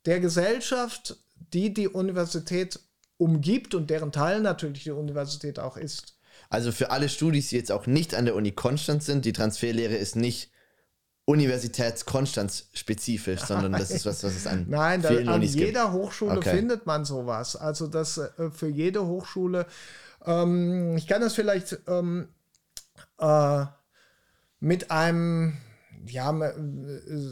der 0.05 0.21
Gesellschaft, 0.21 1.17
die 1.51 1.73
die 1.73 1.89
Universität 1.89 2.79
umgibt 3.17 3.75
und 3.75 3.89
deren 3.89 4.13
Teil 4.13 4.39
natürlich 4.39 4.85
die 4.85 4.91
Universität 4.91 5.59
auch 5.59 5.75
ist. 5.75 6.15
Also 6.49 6.71
für 6.71 6.91
alle 6.91 7.09
Studis, 7.09 7.49
die 7.49 7.55
jetzt 7.55 7.71
auch 7.71 7.87
nicht 7.87 8.13
an 8.15 8.25
der 8.25 8.35
Uni 8.35 8.51
Konstanz 8.51 9.05
sind, 9.05 9.25
die 9.25 9.33
Transferlehre 9.33 9.95
ist 9.95 10.15
nicht 10.15 10.51
Universitäts-Konstanz 11.25 12.69
spezifisch, 12.73 13.41
sondern 13.41 13.71
das 13.73 13.91
ist 13.91 14.05
was, 14.05 14.23
was 14.23 14.35
es 14.35 14.47
an 14.47 14.65
Nein, 14.69 15.01
da, 15.01 15.09
vielen 15.09 15.29
an 15.29 15.35
Unis 15.35 15.53
jeder 15.55 15.83
gibt. 15.83 15.93
Hochschule 15.93 16.37
Okay. 16.37 16.55
findet 16.55 16.85
man 16.85 17.05
sowas. 17.05 17.55
Also 17.55 17.87
das 17.87 18.17
äh, 18.17 18.51
für 18.51 18.67
jede 18.67 19.05
Hochschule. 19.05 19.65
Ähm, 20.25 20.97
ich 20.97 21.07
kann 21.07 21.21
das 21.21 21.33
vielleicht 21.33 21.79
ähm, 21.87 22.27
äh, 23.17 23.65
mit 24.59 24.91
einem, 24.91 25.57
ja, 26.05 26.37
äh, 26.37 26.53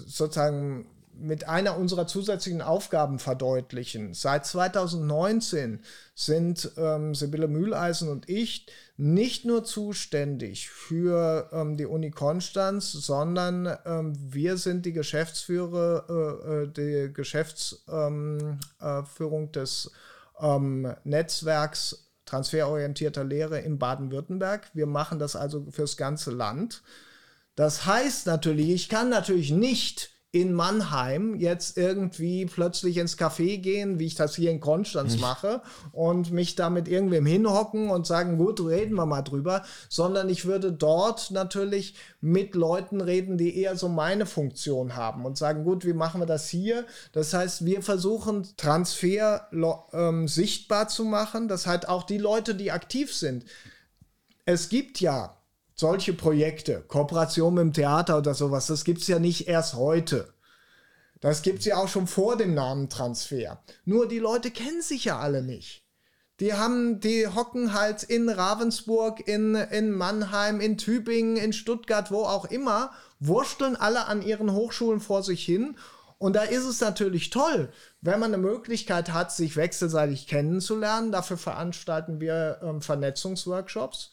sozusagen 0.06 0.86
mit 1.22 1.48
einer 1.48 1.78
unserer 1.78 2.08
zusätzlichen 2.08 2.62
Aufgaben 2.62 3.20
verdeutlichen. 3.20 4.14
Seit 4.14 4.46
2019 4.46 5.82
sind 6.16 6.72
ähm, 6.78 7.16
Sibylle 7.16 7.48
Mühleisen 7.48 8.10
und 8.10 8.30
ich 8.30 8.68
nicht 8.98 9.46
nur 9.46 9.64
zuständig 9.64 10.70
für 10.70 11.50
ähm, 11.54 11.78
die 11.78 11.86
Uni 11.86 12.12
Konstanz, 12.12 12.92
sondern 12.92 13.78
ähm, 13.86 14.14
wir 14.18 14.58
sind 14.58 14.86
die 14.86 14.94
Geschäftsführer, 14.94 16.06
äh, 16.10 16.64
äh 16.64 16.68
die 16.68 17.14
Geschäftsführung 17.14 18.60
ähm, 18.80 19.50
äh, 19.50 19.52
des 19.52 19.92
ähm, 20.40 20.94
Netzwerks 21.04 22.10
transferorientierter 22.26 23.24
Lehre 23.24 23.60
in 23.60 23.80
Baden-Württemberg. 23.80 24.70
Wir 24.74 24.86
machen 24.86 25.20
das 25.20 25.36
also 25.36 25.66
fürs 25.72 25.98
ganze 25.98 26.32
Land. 26.32 26.84
Das 27.56 27.86
heißt 27.86 28.28
natürlich, 28.28 28.70
ich 28.70 28.90
kann 28.90 29.10
natürlich 29.10 29.52
nicht 29.52 30.12
in 30.32 30.54
Mannheim 30.54 31.34
jetzt 31.34 31.76
irgendwie 31.76 32.46
plötzlich 32.46 32.98
ins 32.98 33.18
Café 33.18 33.58
gehen, 33.58 33.98
wie 33.98 34.06
ich 34.06 34.14
das 34.14 34.36
hier 34.36 34.52
in 34.52 34.60
Konstanz 34.60 35.14
hm. 35.14 35.22
mache, 35.22 35.62
und 35.92 36.32
mich 36.32 36.56
da 36.56 36.70
mit 36.70 36.88
irgendwem 36.88 37.26
hinhocken 37.26 37.90
und 37.90 38.06
sagen, 38.06 38.38
gut, 38.38 38.60
reden 38.60 38.94
wir 38.94 39.08
mal 39.08 39.24
drüber, 39.24 39.64
sondern 39.90 40.30
ich 40.30 40.46
würde 40.46 40.72
dort 40.72 41.32
natürlich 41.32 41.96
mit 42.22 42.54
Leuten 42.54 43.02
reden, 43.02 43.38
die 43.38 43.58
eher 43.58 43.76
so 43.76 43.90
meine 43.90 44.28
Funktion 44.28 44.96
haben 44.96 45.26
und 45.26 45.38
sagen, 45.38 45.64
gut, 45.64 45.84
wie 45.84 45.94
machen 45.94 46.22
wir 46.22 46.28
das 46.28 46.48
hier? 46.48 46.86
Das 47.12 47.34
heißt, 47.34 47.66
wir 47.66 47.82
versuchen 47.82 48.48
Transfer 48.56 49.48
ähm, 49.94 50.28
sichtbar 50.28 50.90
zu 50.90 51.06
machen, 51.06 51.48
das 51.48 51.66
heißt 51.66 51.90
auch 51.90 52.04
die 52.04 52.20
Leute, 52.20 52.54
die 52.54 52.72
aktiv 52.72 53.16
sind. 53.16 53.46
Es 54.46 54.70
gibt 54.70 55.00
ja 55.00 55.39
solche 55.80 56.12
Projekte, 56.12 56.84
Kooperation 56.90 57.54
mit 57.54 57.62
dem 57.62 57.74
Theater 57.74 58.18
oder 58.18 58.34
sowas, 58.34 58.68
das 58.68 58.84
gibt 58.84 59.00
es 59.00 59.08
ja 59.08 59.18
nicht 59.18 59.48
erst 59.48 59.76
heute. 59.76 60.34
Das 61.22 61.42
gibt 61.42 61.60
es 61.60 61.66
ja 61.66 61.78
auch 61.78 61.88
schon 61.88 62.06
vor 62.06 62.36
dem 62.36 62.54
Namentransfer. 62.54 63.64
Nur 63.86 64.06
die 64.06 64.20
Leute 64.20 64.52
kennen 64.52 64.82
sich 64.82 65.06
ja 65.06 65.20
alle 65.20 65.42
nicht. 65.42 65.86
Die 66.42 66.54
haben, 66.54 67.00
die 67.00 67.28
hocken 67.28 67.74
halt 67.74 68.04
in 68.04 68.28
Ravensburg, 68.28 69.26
in, 69.26 69.56
in 69.56 69.92
Mannheim, 69.92 70.60
in 70.60 70.78
Tübingen, 70.78 71.38
in 71.38 71.54
Stuttgart, 71.54 72.12
wo 72.12 72.24
auch 72.24 72.46
immer, 72.46 72.92
wursteln 73.22 73.78
alle 73.78 74.06
an 74.08 74.22
ihren 74.22 74.52
Hochschulen 74.52 75.00
vor 75.00 75.24
sich 75.24 75.46
hin. 75.46 75.78
Und 76.18 76.36
da 76.36 76.44
ist 76.44 76.66
es 76.66 76.82
natürlich 76.82 77.30
toll, 77.30 77.72
wenn 78.02 78.20
man 78.20 78.34
eine 78.34 78.44
Möglichkeit 78.44 79.14
hat, 79.14 79.32
sich 79.32 79.56
wechselseitig 79.56 80.28
kennenzulernen. 80.28 81.14
Dafür 81.14 81.38
veranstalten 81.38 82.20
wir 82.20 82.60
ähm, 82.64 82.82
Vernetzungsworkshops 82.82 84.12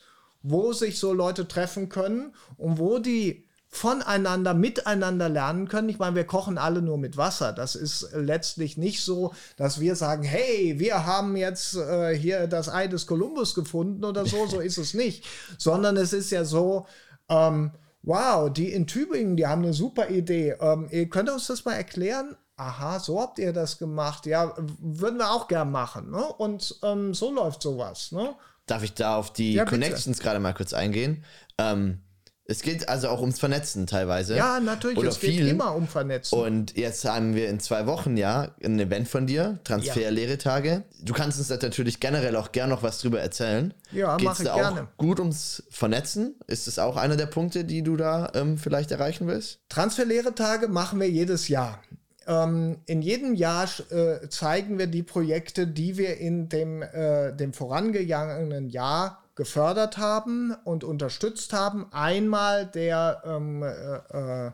wo 0.49 0.73
sich 0.73 0.99
so 0.99 1.13
Leute 1.13 1.49
treffen 1.49 1.89
können 1.89 2.35
und 2.57 2.79
wo 2.79 2.99
die 2.99 3.47
voneinander, 3.69 4.55
miteinander 4.55 5.29
lernen 5.29 5.69
können. 5.69 5.89
Ich 5.89 5.99
meine, 5.99 6.17
wir 6.17 6.25
kochen 6.25 6.57
alle 6.57 6.81
nur 6.81 6.99
mit 6.99 7.17
Wasser. 7.17 7.53
Das 7.53 7.75
ist 7.75 8.09
letztlich 8.15 8.77
nicht 8.77 9.05
so, 9.05 9.35
dass 9.57 9.81
wir 9.81 9.97
sagen, 9.97 10.23
hey, 10.23 10.79
wir 10.79 11.05
haben 11.05 11.37
jetzt 11.37 11.77
äh, 11.77 12.17
hier 12.17 12.47
das 12.47 12.69
Ei 12.69 12.87
des 12.87 13.07
Kolumbus 13.07 13.55
gefunden 13.55 14.05
oder 14.05 14.25
so. 14.25 14.47
So 14.47 14.61
ist 14.61 14.79
es 14.79 14.95
nicht. 14.95 15.27
Sondern 15.59 15.97
es 15.97 16.13
ist 16.13 16.31
ja 16.31 16.45
so, 16.45 16.87
ähm, 17.29 17.73
wow, 18.03 18.51
die 18.51 18.73
in 18.73 18.87
Tübingen, 18.87 19.37
die 19.37 19.47
haben 19.47 19.63
eine 19.63 19.75
super 19.75 20.09
Idee. 20.09 20.57
Ähm, 20.61 20.89
ihr 20.91 21.11
könnt 21.11 21.29
uns 21.29 21.49
das 21.49 21.65
mal 21.65 21.75
erklären? 21.75 22.37
Aha, 22.57 22.99
so 23.01 23.21
habt 23.21 23.39
ihr 23.39 23.53
das 23.53 23.77
gemacht. 23.77 24.25
Ja, 24.25 24.55
würden 24.81 25.19
wir 25.19 25.31
auch 25.31 25.49
gern 25.49 25.71
machen. 25.71 26.11
Ne? 26.11 26.25
Und 26.25 26.79
ähm, 26.83 27.13
so 27.13 27.31
läuft 27.31 27.63
sowas. 27.63 28.13
Ne? 28.13 28.35
Darf 28.67 28.83
ich 28.83 28.95
da 28.95 29.17
auf 29.17 29.33
die 29.33 29.55
ja, 29.55 29.65
Connections 29.65 30.19
gerade 30.19 30.41
mal 30.41 30.53
kurz 30.53 30.73
eingehen? 30.73 31.25
Ähm, 31.59 32.01
es 32.49 32.63
geht 32.63 32.89
also 32.89 33.09
auch 33.09 33.21
ums 33.21 33.41
Vernetzen 33.41 33.89
teilweise. 33.89 34.37
Ja, 34.37 34.61
natürlich, 34.61 34.99
Oder 34.99 35.09
es 35.09 35.17
viel. 35.17 35.33
geht 35.33 35.49
immer 35.49 35.75
um 35.75 35.89
Vernetzen. 35.89 36.39
Und 36.39 36.77
jetzt 36.77 37.05
haben 37.05 37.35
wir 37.35 37.49
in 37.49 37.59
zwei 37.59 37.87
Wochen 37.87 38.17
ja 38.17 38.53
ein 38.65 38.79
Event 38.79 39.09
von 39.09 39.27
dir, 39.27 39.59
Transfer-Lehretage. 39.65 40.85
Du 41.03 41.13
kannst 41.13 41.39
uns 41.41 41.49
natürlich 41.49 41.99
generell 41.99 42.37
auch 42.37 42.53
gerne 42.53 42.73
noch 42.73 42.85
was 42.85 43.01
drüber 43.01 43.21
erzählen. 43.21 43.75
Ja, 43.91 44.17
mache 44.19 44.43
ich 44.43 44.49
da 44.49 44.55
gerne. 44.55 44.83
Auch 44.83 44.97
gut 44.97 45.19
ums 45.19 45.65
Vernetzen? 45.71 46.37
Ist 46.47 46.69
das 46.69 46.79
auch 46.79 46.97
einer 46.97 47.17
der 47.17 47.27
Punkte, 47.27 47.65
die 47.65 47.83
du 47.83 47.97
da 47.97 48.31
ähm, 48.35 48.59
vielleicht 48.59 48.93
erreichen 48.93 49.27
willst? 49.27 49.59
Transfer-Lehretage 49.69 50.69
machen 50.69 51.01
wir 51.01 51.11
jedes 51.11 51.49
Jahr. 51.49 51.83
Ähm, 52.27 52.79
in 52.87 53.03
jedem 53.03 53.35
Jahr 53.35 53.69
äh, 53.91 54.29
zeigen 54.29 54.79
wir 54.79 54.89
die 54.89 55.03
Projekte, 55.03 55.67
die 55.67 55.97
wir 55.97 56.17
in 56.19 56.49
dem, 56.49 56.83
äh, 56.83 57.33
dem 57.35 57.53
vorangegangenen 57.53 58.69
Jahr 58.69 59.23
gefördert 59.37 59.99
haben 59.99 60.55
und 60.65 60.83
unterstützt 60.83 61.53
haben. 61.53 61.93
Einmal 61.93 62.67
der 62.67 63.23
ähm, 63.25 63.63
äh, 63.63 64.49
äh 64.49 64.51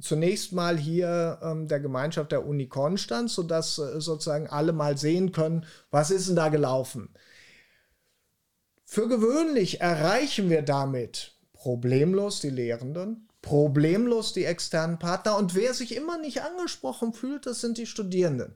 zunächst 0.00 0.52
mal 0.52 0.78
hier 0.78 1.38
ähm, 1.42 1.68
der 1.68 1.80
Gemeinschaft 1.80 2.32
der 2.32 2.46
Uni 2.46 2.68
Konstanz, 2.68 3.34
sodass 3.34 3.78
äh, 3.78 4.00
sozusagen 4.00 4.46
alle 4.46 4.72
mal 4.72 4.96
sehen 4.96 5.32
können, 5.32 5.66
was 5.90 6.10
ist 6.10 6.28
denn 6.28 6.36
da 6.36 6.48
gelaufen. 6.48 7.10
Für 8.84 9.08
gewöhnlich 9.08 9.80
erreichen 9.80 10.50
wir 10.50 10.62
damit 10.62 11.34
problemlos 11.52 12.40
die 12.40 12.50
Lehrenden, 12.50 13.28
problemlos 13.42 14.32
die 14.32 14.44
externen 14.44 14.98
Partner. 14.98 15.36
Und 15.36 15.54
wer 15.54 15.74
sich 15.74 15.96
immer 15.96 16.18
nicht 16.18 16.42
angesprochen 16.42 17.12
fühlt, 17.12 17.46
das 17.46 17.60
sind 17.60 17.78
die 17.78 17.86
Studierenden. 17.86 18.54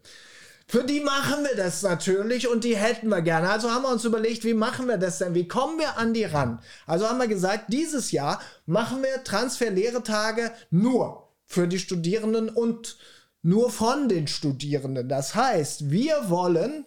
Für 0.67 0.83
die 0.83 1.01
machen 1.01 1.45
wir 1.45 1.57
das 1.57 1.83
natürlich 1.83 2.49
und 2.49 2.65
die 2.65 2.77
hätten 2.77 3.09
wir 3.09 3.21
gerne. 3.21 3.51
Also 3.51 3.71
haben 3.71 3.83
wir 3.83 3.91
uns 3.91 4.05
überlegt, 4.05 4.45
wie 4.45 4.55
machen 4.55 4.89
wir 4.89 4.97
das 4.97 5.19
denn? 5.19 5.35
Wie 5.35 5.47
kommen 5.47 5.79
wir 5.79 5.99
an 5.99 6.15
die 6.15 6.25
ran? 6.25 6.61
Also 6.87 7.07
haben 7.07 7.19
wir 7.19 7.29
gesagt, 7.29 7.67
dieses 7.73 8.13
Jahr 8.13 8.41
machen 8.65 9.03
wir 9.03 9.25
Transfer-Lehretage 9.25 10.53
nur 10.71 11.29
für 11.45 11.69
die 11.69 11.79
Studierenden 11.79 12.49
und 12.49 12.97
nur 13.43 13.71
von 13.71 14.09
den 14.09 14.27
Studierenden. 14.27 15.09
Das 15.09 15.35
heißt, 15.35 15.91
wir 15.91 16.31
wollen, 16.31 16.87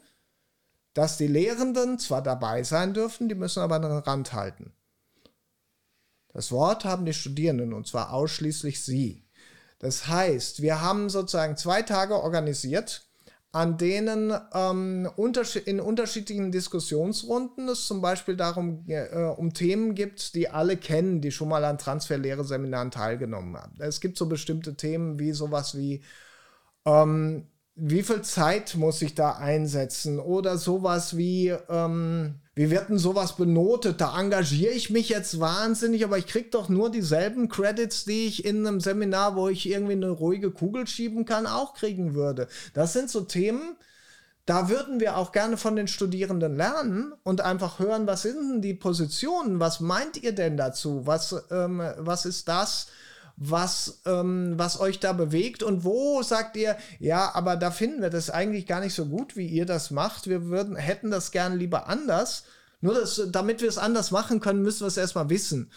dass 0.96 1.18
die 1.18 1.28
Lehrenden 1.28 2.00
zwar 2.00 2.24
dabei 2.24 2.64
sein 2.64 2.96
dürfen, 2.96 3.30
die 3.30 3.36
müssen 3.36 3.62
aber 3.62 3.76
an 3.76 3.84
den 3.84 3.92
Rand 3.92 4.34
halten. 4.34 4.74
Das 6.38 6.52
Wort 6.52 6.86
haben 6.86 7.04
die 7.04 7.16
Studierenden 7.16 7.74
und 7.74 7.88
zwar 7.88 8.14
ausschließlich 8.14 8.86
sie. 8.86 9.26
Das 9.80 10.08
heißt, 10.08 10.62
wir 10.62 10.82
haben 10.82 11.10
sozusagen 11.10 11.58
zwei 11.58 11.82
Tage 11.82 12.14
organisiert, 12.14 13.10
an 13.52 13.80
denen 13.80 14.32
ähm, 14.54 15.10
in 15.66 15.80
unterschiedlichen 15.80 16.52
Diskussionsrunden 16.52 17.68
es 17.70 17.88
zum 17.88 18.04
Beispiel 18.04 18.36
darum 18.36 18.86
äh, 18.88 19.16
um 19.36 19.56
Themen 19.56 19.96
gibt, 19.96 20.36
die 20.36 20.48
alle 20.48 20.78
kennen, 20.78 21.22
die 21.22 21.32
schon 21.32 21.50
mal 21.50 21.66
an 21.66 21.80
Transferlehre-Seminaren 21.80 22.92
teilgenommen 22.92 23.58
haben. 23.58 23.74
Es 23.80 24.00
gibt 24.00 24.20
so 24.20 24.28
bestimmte 24.28 24.76
Themen 24.76 25.18
wie 25.18 25.32
sowas 25.32 25.76
wie 25.76 26.04
ähm, 26.86 27.48
wie 27.80 28.02
viel 28.02 28.24
Zeit 28.24 28.76
muss 28.76 29.02
ich 29.04 29.14
da 29.14 29.34
einsetzen 29.34 30.20
oder 30.20 30.58
sowas 30.58 31.16
wie, 31.16 31.54
ähm, 31.70 32.36
wie 32.56 32.72
wird 32.72 32.90
denn 32.90 32.98
sowas 32.98 33.36
benotet? 33.36 34.02
Da 34.02 34.20
engagiere 34.20 34.74
ich 34.74 34.90
mich 34.90 35.10
jetzt 35.10 35.40
wahnsinnig, 35.40 36.04
aber 36.04 36.18
ich 36.18 36.26
kriege 36.26 36.50
doch 36.50 36.70
nur 36.70 36.90
dieselben 36.90 37.50
Credits, 37.50 38.06
die 38.06 38.26
ich 38.26 38.46
in 38.46 38.66
einem 38.66 38.80
Seminar, 38.80 39.36
wo 39.36 39.48
ich 39.48 39.70
irgendwie 39.70 39.94
eine 39.94 40.10
ruhige 40.10 40.50
Kugel 40.50 40.88
schieben 40.88 41.26
kann, 41.26 41.46
auch 41.46 41.76
kriegen 41.76 42.16
würde. 42.16 42.48
Das 42.74 42.94
sind 42.94 43.12
so 43.12 43.22
Themen, 43.22 43.78
da 44.48 44.70
würden 44.70 45.00
wir 45.00 45.18
auch 45.18 45.32
gerne 45.32 45.56
von 45.56 45.76
den 45.76 45.88
Studierenden 45.88 46.56
lernen 46.56 47.14
und 47.24 47.42
einfach 47.42 47.78
hören, 47.78 48.08
was 48.08 48.24
sind 48.24 48.38
denn 48.38 48.62
die 48.62 48.74
Positionen? 48.74 49.60
Was 49.60 49.82
meint 49.82 50.24
ihr 50.24 50.34
denn 50.34 50.58
dazu? 50.58 51.06
Was, 51.06 51.36
ähm, 51.52 51.84
was 51.98 52.26
ist 52.26 52.48
das? 52.48 52.88
Was, 53.38 54.02
ähm, 54.06 54.56
was 54.58 54.80
euch 54.80 55.00
da 55.00 55.14
bewegt 55.14 55.62
und 55.62 55.84
wo 55.84 56.24
sagt 56.24 56.58
ihr, 56.58 56.76
ja, 57.00 57.34
aber 57.36 57.56
da 57.56 57.70
finden 57.70 58.02
wir 58.02 58.10
das 58.10 58.32
eigentlich 58.32 58.66
gar 58.66 58.80
nicht 58.80 58.96
so 58.96 59.06
gut, 59.06 59.38
wie 59.38 59.48
ihr 59.48 59.68
das 59.68 59.92
macht. 59.92 60.28
Wir 60.28 60.48
würden, 60.48 60.76
hätten 60.76 61.12
das 61.12 61.32
gern 61.32 61.58
lieber 61.58 61.88
anders. 61.88 62.44
Nur 62.82 62.96
das, 62.96 63.22
damit 63.32 63.62
wir 63.62 63.70
es 63.70 63.78
anders 63.78 64.10
machen 64.10 64.40
können, 64.40 64.64
müssen 64.64 64.82
wir 64.82 64.88
es 64.88 64.98
erstmal 64.98 65.30
wissen. 65.30 65.72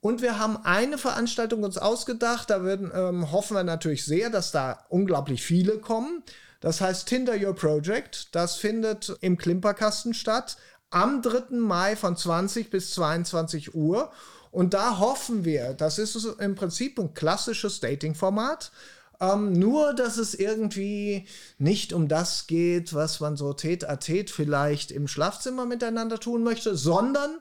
Und 0.00 0.22
wir 0.22 0.38
haben 0.38 0.58
eine 0.64 0.96
Veranstaltung 0.96 1.64
uns 1.64 1.76
ausgedacht. 1.76 2.50
Da 2.50 2.62
würden, 2.62 2.90
ähm, 2.94 3.32
hoffen 3.32 3.56
wir 3.56 3.64
natürlich 3.64 4.04
sehr, 4.04 4.30
dass 4.30 4.52
da 4.52 4.84
unglaublich 4.88 5.42
viele 5.42 5.78
kommen. 5.78 6.22
Das 6.60 6.80
heißt 6.80 7.08
Tinder 7.08 7.34
Your 7.34 7.54
Project. 7.54 8.34
Das 8.34 8.56
findet 8.56 9.16
im 9.20 9.36
Klimperkasten 9.36 10.14
statt. 10.14 10.56
Am 10.90 11.22
3. 11.22 11.56
Mai 11.56 11.96
von 11.96 12.16
20 12.16 12.70
bis 12.70 12.92
22 12.94 13.74
Uhr. 13.74 14.12
Und 14.52 14.74
da 14.74 14.98
hoffen 14.98 15.46
wir, 15.46 15.72
das 15.72 15.98
ist 15.98 16.14
im 16.38 16.54
Prinzip 16.54 17.00
ein 17.00 17.14
klassisches 17.14 17.80
Dating-Format. 17.80 18.70
Ähm, 19.18 19.54
nur, 19.54 19.94
dass 19.94 20.18
es 20.18 20.34
irgendwie 20.34 21.26
nicht 21.58 21.94
um 21.94 22.06
das 22.06 22.46
geht, 22.46 22.92
was 22.92 23.18
man 23.20 23.36
so 23.36 23.54
tät 23.54 23.88
a 23.88 23.96
tät 23.96 24.30
vielleicht 24.30 24.90
im 24.90 25.08
Schlafzimmer 25.08 25.64
miteinander 25.64 26.20
tun 26.20 26.42
möchte, 26.42 26.76
sondern 26.76 27.38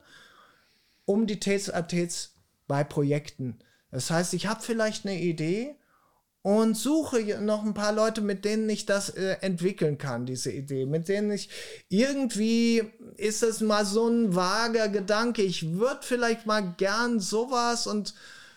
um 1.03 1.27
die 1.27 1.41
Täts 1.41 1.69
a 1.69 1.81
Täts 1.81 2.35
bei 2.67 2.85
Projekten. 2.85 3.59
Das 3.91 4.09
heißt, 4.09 4.33
ich 4.33 4.47
habe 4.47 4.61
vielleicht 4.61 5.05
eine 5.05 5.19
Idee 5.19 5.75
und 6.43 6.75
suche 6.75 7.39
noch 7.41 7.63
ein 7.63 7.73
paar 7.73 7.91
Leute, 7.91 8.21
mit 8.21 8.45
denen 8.45 8.69
ich 8.69 8.85
das 8.85 9.09
äh, 9.09 9.37
entwickeln 9.41 9.97
kann, 9.97 10.25
diese 10.25 10.51
Idee, 10.51 10.85
mit 10.85 11.07
denen 11.07 11.31
ich 11.31 11.49
irgendwie 11.89 12.83
ist 13.17 13.43
es 13.43 13.61
mal 13.61 13.85
so 13.85 14.07
ein 14.07 14.35
vager 14.35 14.89
Gedanke, 14.89 15.43
ich 15.43 15.73
würde 15.73 15.99
vielleicht 16.01 16.45
mal 16.45 16.73
gern 16.77 17.19
sowas 17.19 17.87
und 17.87 18.13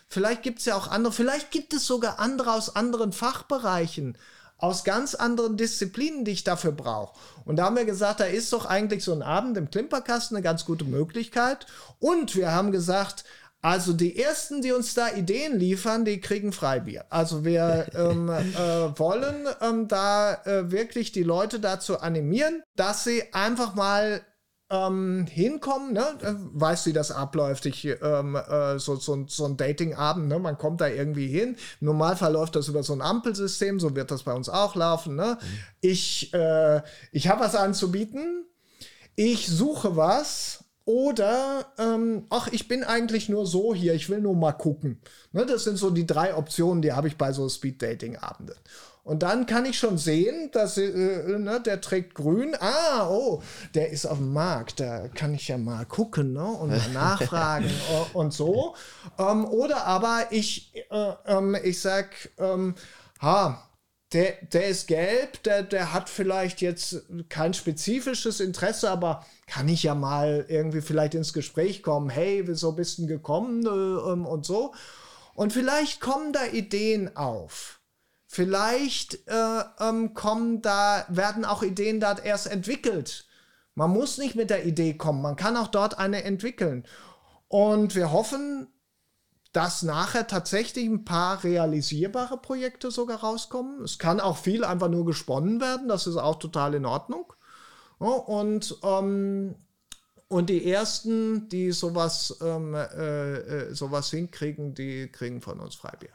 Vielleicht 0.07 0.43
gibt 0.43 0.59
es 0.59 0.65
ja 0.65 0.75
auch 0.75 0.87
andere, 0.87 1.11
vielleicht 1.11 1.51
gibt 1.51 1.73
es 1.73 1.85
sogar 1.85 2.19
andere 2.19 2.53
aus 2.53 2.75
anderen 2.75 3.11
Fachbereichen, 3.11 4.17
aus 4.57 4.83
ganz 4.83 5.15
anderen 5.15 5.57
Disziplinen, 5.57 6.23
die 6.23 6.31
ich 6.31 6.43
dafür 6.43 6.71
brauche. 6.71 7.19
Und 7.43 7.57
da 7.57 7.65
haben 7.65 7.75
wir 7.75 7.85
gesagt, 7.85 8.19
da 8.19 8.25
ist 8.25 8.53
doch 8.53 8.65
eigentlich 8.65 9.03
so 9.03 9.11
ein 9.11 9.21
Abend 9.21 9.57
im 9.57 9.69
Klimperkasten 9.69 10.37
eine 10.37 10.43
ganz 10.43 10.65
gute 10.65 10.85
Möglichkeit. 10.85 11.65
Und 11.99 12.35
wir 12.35 12.51
haben 12.51 12.71
gesagt, 12.71 13.25
also 13.61 13.93
die 13.93 14.19
ersten, 14.19 14.61
die 14.61 14.71
uns 14.71 14.93
da 14.93 15.09
Ideen 15.09 15.57
liefern, 15.57 16.05
die 16.05 16.21
kriegen 16.21 16.51
Freibier. 16.51 17.05
Also 17.09 17.43
wir 17.45 17.87
ähm, 17.95 18.29
äh, 18.29 18.99
wollen 18.99 19.47
ähm, 19.61 19.87
da 19.87 20.35
äh, 20.45 20.71
wirklich 20.71 21.11
die 21.11 21.23
Leute 21.23 21.59
dazu 21.59 21.99
animieren, 21.99 22.61
dass 22.75 23.03
sie 23.03 23.33
einfach 23.33 23.73
mal 23.73 24.21
ähm, 24.69 25.27
hinkommen, 25.29 25.93
ne? 25.93 26.05
Äh, 26.21 26.33
weißt 26.35 26.85
du, 26.85 26.89
wie 26.89 26.93
das 26.93 27.11
abläuft? 27.11 27.65
Ich, 27.65 27.85
ähm, 27.85 28.35
äh, 28.35 28.79
so, 28.79 28.95
so, 28.95 29.25
so 29.27 29.45
ein 29.45 29.57
Datingabend, 29.57 30.27
ne? 30.27 30.39
Man 30.39 30.57
kommt 30.57 30.81
da 30.81 30.87
irgendwie 30.87 31.27
hin. 31.27 31.55
Im 31.81 31.87
Normalfall 31.87 32.33
läuft 32.33 32.55
das 32.55 32.67
über 32.67 32.81
so 32.81 32.93
ein 32.93 33.01
Ampelsystem, 33.01 33.79
so 33.79 33.95
wird 33.95 34.11
das 34.11 34.23
bei 34.23 34.33
uns 34.33 34.49
auch 34.49 34.75
laufen, 34.75 35.15
ne? 35.15 35.37
Mhm. 35.39 35.47
Ich, 35.81 36.33
äh, 36.33 36.81
ich 37.11 37.27
habe 37.27 37.41
was 37.41 37.55
anzubieten. 37.55 38.45
Ich 39.15 39.47
suche 39.47 39.95
was 39.95 40.64
oder, 40.85 41.65
ähm, 41.79 42.25
ach, 42.29 42.47
ich 42.51 42.67
bin 42.67 42.83
eigentlich 42.83 43.27
nur 43.27 43.47
so 43.47 43.73
hier, 43.73 43.95
ich 43.95 44.09
will 44.09 44.21
nur 44.21 44.35
mal 44.35 44.51
gucken. 44.51 45.01
Ne, 45.31 45.45
das 45.45 45.63
sind 45.63 45.77
so 45.77 45.89
die 45.89 46.05
drei 46.05 46.35
Optionen, 46.35 46.83
die 46.83 46.93
habe 46.93 47.07
ich 47.07 47.17
bei 47.17 47.31
so 47.33 47.49
Speed-Dating-Abenden. 47.49 48.55
Und 49.03 49.21
dann 49.21 49.45
kann 49.45 49.65
ich 49.65 49.77
schon 49.77 49.99
sehen, 49.99 50.49
dass 50.51 50.79
äh, 50.79 51.37
ne, 51.37 51.61
der 51.63 51.79
trägt 51.79 52.15
grün. 52.15 52.55
Ah, 52.59 53.07
oh, 53.07 53.41
der 53.75 53.89
ist 53.89 54.07
auf 54.07 54.17
dem 54.17 54.33
Markt. 54.33 54.79
Da 54.79 55.07
kann 55.09 55.35
ich 55.35 55.47
ja 55.47 55.59
mal 55.59 55.85
gucken 55.85 56.33
ne, 56.33 56.43
und 56.43 56.69
mal 56.69 56.89
nachfragen 56.93 57.69
und 58.13 58.33
so. 58.33 58.75
Ähm, 59.19 59.45
oder 59.45 59.85
aber 59.85 60.27
ich, 60.31 60.71
äh, 60.89 61.13
ähm, 61.27 61.55
ich 61.63 61.81
sag, 61.81 62.09
ähm, 62.39 62.73
ha, 63.21 63.63
der, 64.13 64.33
der 64.53 64.67
ist 64.67 64.87
gelb, 64.87 65.41
der, 65.43 65.63
der 65.63 65.93
hat 65.93 66.09
vielleicht 66.09 66.61
jetzt 66.61 67.03
kein 67.29 67.53
spezifisches 67.53 68.39
Interesse, 68.39 68.89
aber 68.89 69.25
kann 69.47 69.67
ich 69.67 69.83
ja 69.83 69.95
mal 69.95 70.45
irgendwie 70.47 70.81
vielleicht 70.81 71.15
ins 71.15 71.33
Gespräch 71.33 71.81
kommen. 71.81 72.09
Hey, 72.09 72.47
wieso 72.47 72.73
bist 72.73 72.99
du 72.99 73.07
gekommen 73.07 73.65
äh, 73.65 73.69
ähm, 74.11 74.25
und 74.25 74.45
so. 74.45 74.73
Und 75.33 75.53
vielleicht 75.53 76.01
kommen 76.01 76.33
da 76.33 76.45
Ideen 76.45 77.15
auf. 77.17 77.81
Vielleicht 78.27 79.27
äh, 79.27 79.63
ähm, 79.79 80.13
kommen 80.13 80.61
da, 80.61 81.05
werden 81.09 81.45
auch 81.45 81.63
Ideen 81.63 81.99
dort 81.99 82.23
erst 82.23 82.47
entwickelt. 82.47 83.25
Man 83.73 83.91
muss 83.91 84.17
nicht 84.17 84.35
mit 84.35 84.49
der 84.49 84.65
Idee 84.65 84.93
kommen, 84.93 85.21
man 85.21 85.35
kann 85.35 85.57
auch 85.57 85.67
dort 85.67 85.97
eine 85.97 86.23
entwickeln. 86.23 86.85
Und 87.47 87.95
wir 87.95 88.11
hoffen, 88.11 88.67
dass 89.55 89.83
nachher 89.83 90.27
tatsächlich 90.27 90.85
ein 90.85 91.05
paar 91.05 91.43
realisierbare 91.45 92.37
Projekte 92.37 92.91
sogar 92.91 93.21
rauskommen. 93.21 93.81
Es 93.83 93.97
kann 93.97 94.19
auch 94.19 94.35
viel 94.35 94.65
einfach 94.65 94.89
nur 94.89 95.05
gesponnen 95.05 95.61
werden, 95.61 95.87
das 95.87 96.07
ist 96.07 96.17
auch 96.17 96.39
total 96.39 96.73
in 96.73 96.85
Ordnung. 96.85 97.31
und, 97.99 98.77
ähm, 98.83 99.55
und 100.27 100.49
die 100.49 100.69
ersten, 100.69 101.47
die 101.47 101.71
sowas, 101.71 102.37
ähm, 102.41 102.73
äh, 102.73 103.35
äh, 103.35 103.73
sowas 103.73 104.09
hinkriegen, 104.09 104.73
die 104.73 105.07
kriegen 105.09 105.39
von 105.39 105.61
uns 105.61 105.75
Freibier. 105.75 106.09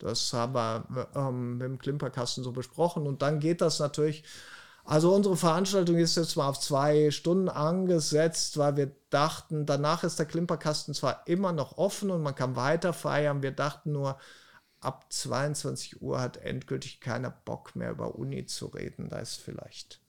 Das 0.00 0.32
haben 0.32 0.54
wir 0.54 1.08
ähm, 1.14 1.58
mit 1.58 1.66
dem 1.66 1.78
Klimperkasten 1.78 2.42
so 2.42 2.50
besprochen. 2.50 3.06
Und 3.06 3.22
dann 3.22 3.38
geht 3.38 3.60
das 3.60 3.78
natürlich. 3.78 4.24
Also 4.84 5.14
unsere 5.14 5.36
Veranstaltung 5.36 5.96
ist 5.96 6.16
jetzt 6.16 6.36
mal 6.36 6.48
auf 6.48 6.58
zwei 6.58 7.10
Stunden 7.10 7.48
angesetzt, 7.48 8.58
weil 8.58 8.76
wir 8.76 8.90
dachten, 9.10 9.66
danach 9.66 10.04
ist 10.04 10.18
der 10.18 10.26
Klimperkasten 10.26 10.94
zwar 10.94 11.26
immer 11.26 11.52
noch 11.52 11.78
offen 11.78 12.10
und 12.10 12.22
man 12.22 12.34
kann 12.34 12.56
weiter 12.56 12.92
feiern. 12.92 13.42
Wir 13.42 13.52
dachten 13.52 13.92
nur, 13.92 14.18
ab 14.80 15.06
22 15.10 16.02
Uhr 16.02 16.20
hat 16.20 16.38
endgültig 16.38 17.00
keiner 17.00 17.30
Bock 17.30 17.76
mehr 17.76 17.90
über 17.90 18.14
Uni 18.14 18.46
zu 18.46 18.66
reden. 18.66 19.08
Da 19.08 19.18
ist 19.18 19.36
vielleicht 19.36 20.00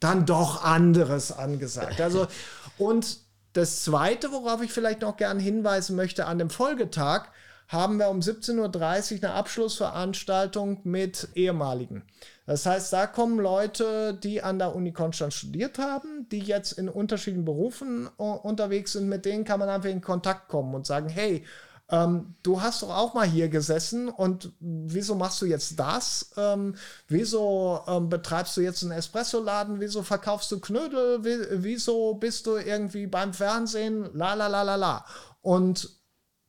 dann 0.00 0.26
doch 0.26 0.62
anderes 0.62 1.32
angesagt. 1.32 2.00
Also 2.00 2.26
und 2.78 3.18
das 3.54 3.82
Zweite, 3.82 4.30
worauf 4.32 4.62
ich 4.62 4.70
vielleicht 4.72 5.00
noch 5.00 5.16
gern 5.16 5.38
hinweisen 5.38 5.96
möchte, 5.96 6.26
an 6.26 6.38
dem 6.38 6.50
Folgetag 6.50 7.28
haben 7.68 7.98
wir 7.98 8.08
um 8.08 8.20
17.30 8.20 8.58
Uhr 8.58 9.24
eine 9.24 9.34
Abschlussveranstaltung 9.34 10.80
mit 10.84 11.28
ehemaligen. 11.34 12.04
Das 12.46 12.64
heißt, 12.64 12.92
da 12.92 13.06
kommen 13.06 13.40
Leute, 13.40 14.14
die 14.14 14.42
an 14.42 14.58
der 14.58 14.74
Uni 14.76 14.92
Konstanz 14.92 15.34
studiert 15.34 15.78
haben, 15.78 16.28
die 16.30 16.38
jetzt 16.38 16.72
in 16.72 16.88
unterschiedlichen 16.88 17.44
Berufen 17.44 18.08
uh, 18.18 18.32
unterwegs 18.34 18.92
sind, 18.92 19.08
mit 19.08 19.24
denen 19.24 19.44
kann 19.44 19.58
man 19.58 19.68
einfach 19.68 19.90
in 19.90 20.00
Kontakt 20.00 20.48
kommen 20.48 20.74
und 20.74 20.86
sagen, 20.86 21.08
hey, 21.08 21.44
ähm, 21.88 22.34
du 22.42 22.60
hast 22.62 22.82
doch 22.82 22.90
auch 22.90 23.14
mal 23.14 23.26
hier 23.26 23.48
gesessen 23.48 24.08
und 24.08 24.52
wieso 24.58 25.14
machst 25.14 25.40
du 25.40 25.46
jetzt 25.46 25.78
das? 25.78 26.32
Ähm, 26.36 26.74
wieso 27.06 27.80
ähm, 27.86 28.08
betreibst 28.08 28.56
du 28.56 28.60
jetzt 28.60 28.82
einen 28.82 28.92
Espresso-Laden? 28.92 29.80
Wieso 29.80 30.02
verkaufst 30.02 30.50
du 30.50 30.58
Knödel? 30.58 31.20
Wieso 31.62 32.14
bist 32.14 32.46
du 32.46 32.56
irgendwie 32.56 33.06
beim 33.06 33.32
Fernsehen? 33.32 34.08
La 34.14 34.34
la 34.34 34.48
la 34.48 34.62
la 34.62 34.74
la. 34.74 35.04
Und 35.42 35.95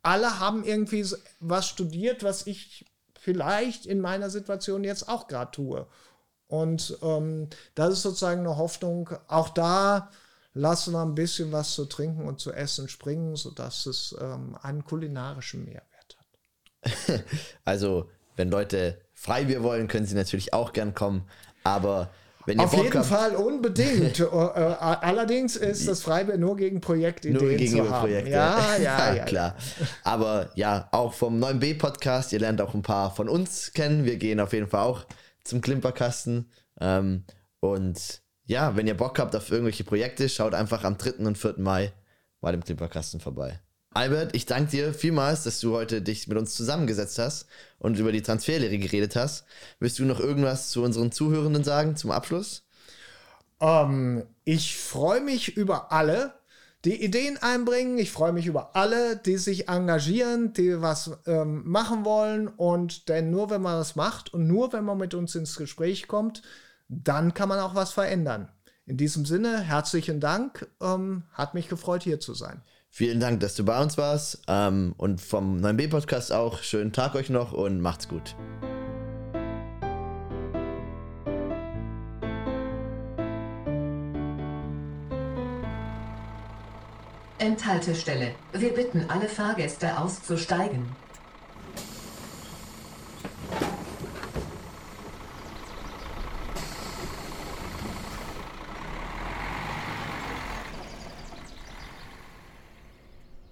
alle 0.08 0.40
haben 0.40 0.64
irgendwie 0.64 1.06
was 1.42 1.68
studiert, 1.68 2.24
was 2.24 2.48
ich 2.48 2.86
vielleicht 3.20 3.86
in 3.86 4.00
meiner 4.00 4.30
Situation 4.30 4.86
jetzt 4.86 5.10
auch 5.10 5.28
gerade 5.28 5.52
tue. 5.52 5.86
Und 6.48 6.98
ähm, 7.02 7.50
das 7.76 7.92
ist 7.92 8.02
sozusagen 8.04 8.40
eine 8.40 8.56
Hoffnung. 8.56 9.10
Auch 9.28 9.50
da 9.50 10.10
lassen 10.54 10.94
wir 10.94 11.02
ein 11.02 11.14
bisschen 11.14 11.52
was 11.52 11.74
zu 11.74 11.84
trinken 11.86 12.26
und 12.26 12.40
zu 12.40 12.54
essen 12.54 12.88
springen, 12.88 13.36
sodass 13.36 13.86
es 13.86 14.16
ähm, 14.22 14.58
einen 14.62 14.86
kulinarischen 14.86 15.66
Mehrwert 15.66 16.18
hat. 16.18 17.24
Also, 17.66 18.10
wenn 18.38 18.50
Leute 18.50 19.02
Freibier 19.14 19.62
wollen, 19.62 19.90
können 19.90 20.06
sie 20.06 20.16
natürlich 20.16 20.54
auch 20.54 20.72
gern 20.72 20.94
kommen. 20.94 21.28
Aber 21.66 22.12
wenn 22.48 22.62
Auf 22.62 22.74
jeden 22.74 22.94
habt, 22.94 23.06
Fall 23.06 23.36
unbedingt. 23.36 24.20
Äh, 24.20 24.24
äh, 24.24 24.76
allerdings 24.80 25.58
ist 25.58 25.88
das 25.88 26.02
Freibier 26.02 26.38
nur 26.38 26.56
gegen 26.56 26.80
Projektideen 26.80 27.40
nur 27.40 27.50
gegenüber 27.50 27.88
zu 27.88 27.92
haben. 27.92 28.02
Projekte. 28.02 28.32
Ja, 28.32 28.78
ja, 28.78 29.16
ja. 29.16 29.26
klar. 29.26 29.56
Aber 30.04 30.50
ja, 30.56 30.88
auch 30.92 31.14
vom 31.14 31.44
9b-Podcast, 31.44 32.32
ihr 32.32 32.40
lernt 32.40 32.62
auch 32.62 32.74
ein 32.74 32.82
paar 32.82 33.14
von 33.14 33.28
uns 33.28 33.74
kennen. 33.74 34.06
Wir 34.06 34.16
gehen 34.16 34.40
auf 34.40 34.54
jeden 34.54 34.68
Fall 34.68 34.84
auch 34.84 35.06
zum 35.44 35.60
Klimperkasten. 35.62 36.50
Ähm, 36.80 37.26
und 37.60 38.22
ja, 38.46 38.76
wenn 38.78 38.88
ihr 38.88 38.96
Bock 38.96 39.20
habt 39.20 39.36
auf 39.36 39.52
irgendwelche 39.52 39.84
Projekte, 39.84 40.30
schaut 40.30 40.54
einfach 40.54 40.84
am 40.86 40.98
3. 40.98 41.26
und 41.26 41.38
4. 41.38 41.56
Mai 41.58 41.92
bei 42.40 42.52
dem 42.52 42.64
Klimperkasten 42.64 43.20
vorbei. 43.20 43.60
Albert, 43.98 44.36
ich 44.36 44.46
danke 44.46 44.70
dir 44.70 44.94
vielmals, 44.94 45.44
dass 45.44 45.60
du 45.60 45.74
heute 45.74 46.04
dich 46.04 46.28
mit 46.28 46.38
uns 46.38 46.54
zusammengesetzt 46.54 47.18
hast 47.18 47.48
und 47.80 47.98
über 47.98 48.12
die 48.12 48.22
Transferlehre 48.22 48.78
geredet 48.78 49.16
hast. 49.16 49.44
Willst 49.80 49.98
du 49.98 50.06
noch 50.06 50.20
irgendwas 50.20 50.70
zu 50.70 50.84
unseren 50.84 51.12
Zuhörenden 51.12 51.64
sagen 51.64 51.96
zum 51.96 52.12
Abschluss? 52.12 52.62
Ähm, 53.60 54.22
ich 54.44 54.78
freue 54.78 55.22
mich 55.22 55.58
über 55.58 55.92
alle, 55.92 56.36
die 56.86 57.04
Ideen 57.04 57.40
einbringen. 57.42 57.98
Ich 57.98 58.12
freue 58.12 58.34
mich 58.34 58.46
über 58.46 58.76
alle, 58.76 59.18
die 59.18 59.38
sich 59.38 59.68
engagieren, 59.68 60.54
die 60.54 60.80
was 60.80 61.18
ähm, 61.26 61.64
machen 61.66 62.06
wollen. 62.06 62.50
Und 62.50 63.10
denn 63.10 63.32
nur 63.32 63.50
wenn 63.50 63.64
man 63.64 63.80
das 63.80 63.96
macht 63.96 64.32
und 64.32 64.46
nur 64.46 64.74
wenn 64.74 64.86
man 64.86 65.00
mit 65.00 65.16
uns 65.16 65.34
ins 65.34 65.56
Gespräch 65.56 66.08
kommt, 66.08 66.44
dann 66.88 67.34
kann 67.34 67.50
man 67.50 67.60
auch 67.60 67.74
was 67.74 67.94
verändern. 67.94 68.48
In 68.86 68.98
diesem 68.98 69.26
Sinne, 69.26 69.60
herzlichen 69.60 70.20
Dank. 70.20 70.70
Ähm, 70.84 71.24
hat 71.34 71.56
mich 71.56 71.68
gefreut, 71.68 72.04
hier 72.04 72.20
zu 72.20 72.36
sein. 72.36 72.62
Vielen 72.90 73.20
Dank, 73.20 73.42
dass 73.42 73.56
du 73.56 73.64
bei 73.64 73.82
uns 73.82 73.98
warst. 73.98 74.42
Ähm, 74.48 74.94
und 74.98 75.22
vom 75.22 75.58
9b-Podcast 75.58 76.32
auch. 76.32 76.64
Schönen 76.64 76.94
Tag 76.94 77.16
euch 77.16 77.30
noch 77.30 77.54
und 77.54 77.80
macht's 77.82 78.08
gut. 78.08 78.36
Enthaltestelle. 87.40 88.32
Wir 88.52 88.74
bitten 88.74 89.06
alle 89.10 89.30
Fahrgäste 89.30 89.98
auszusteigen. 90.00 90.88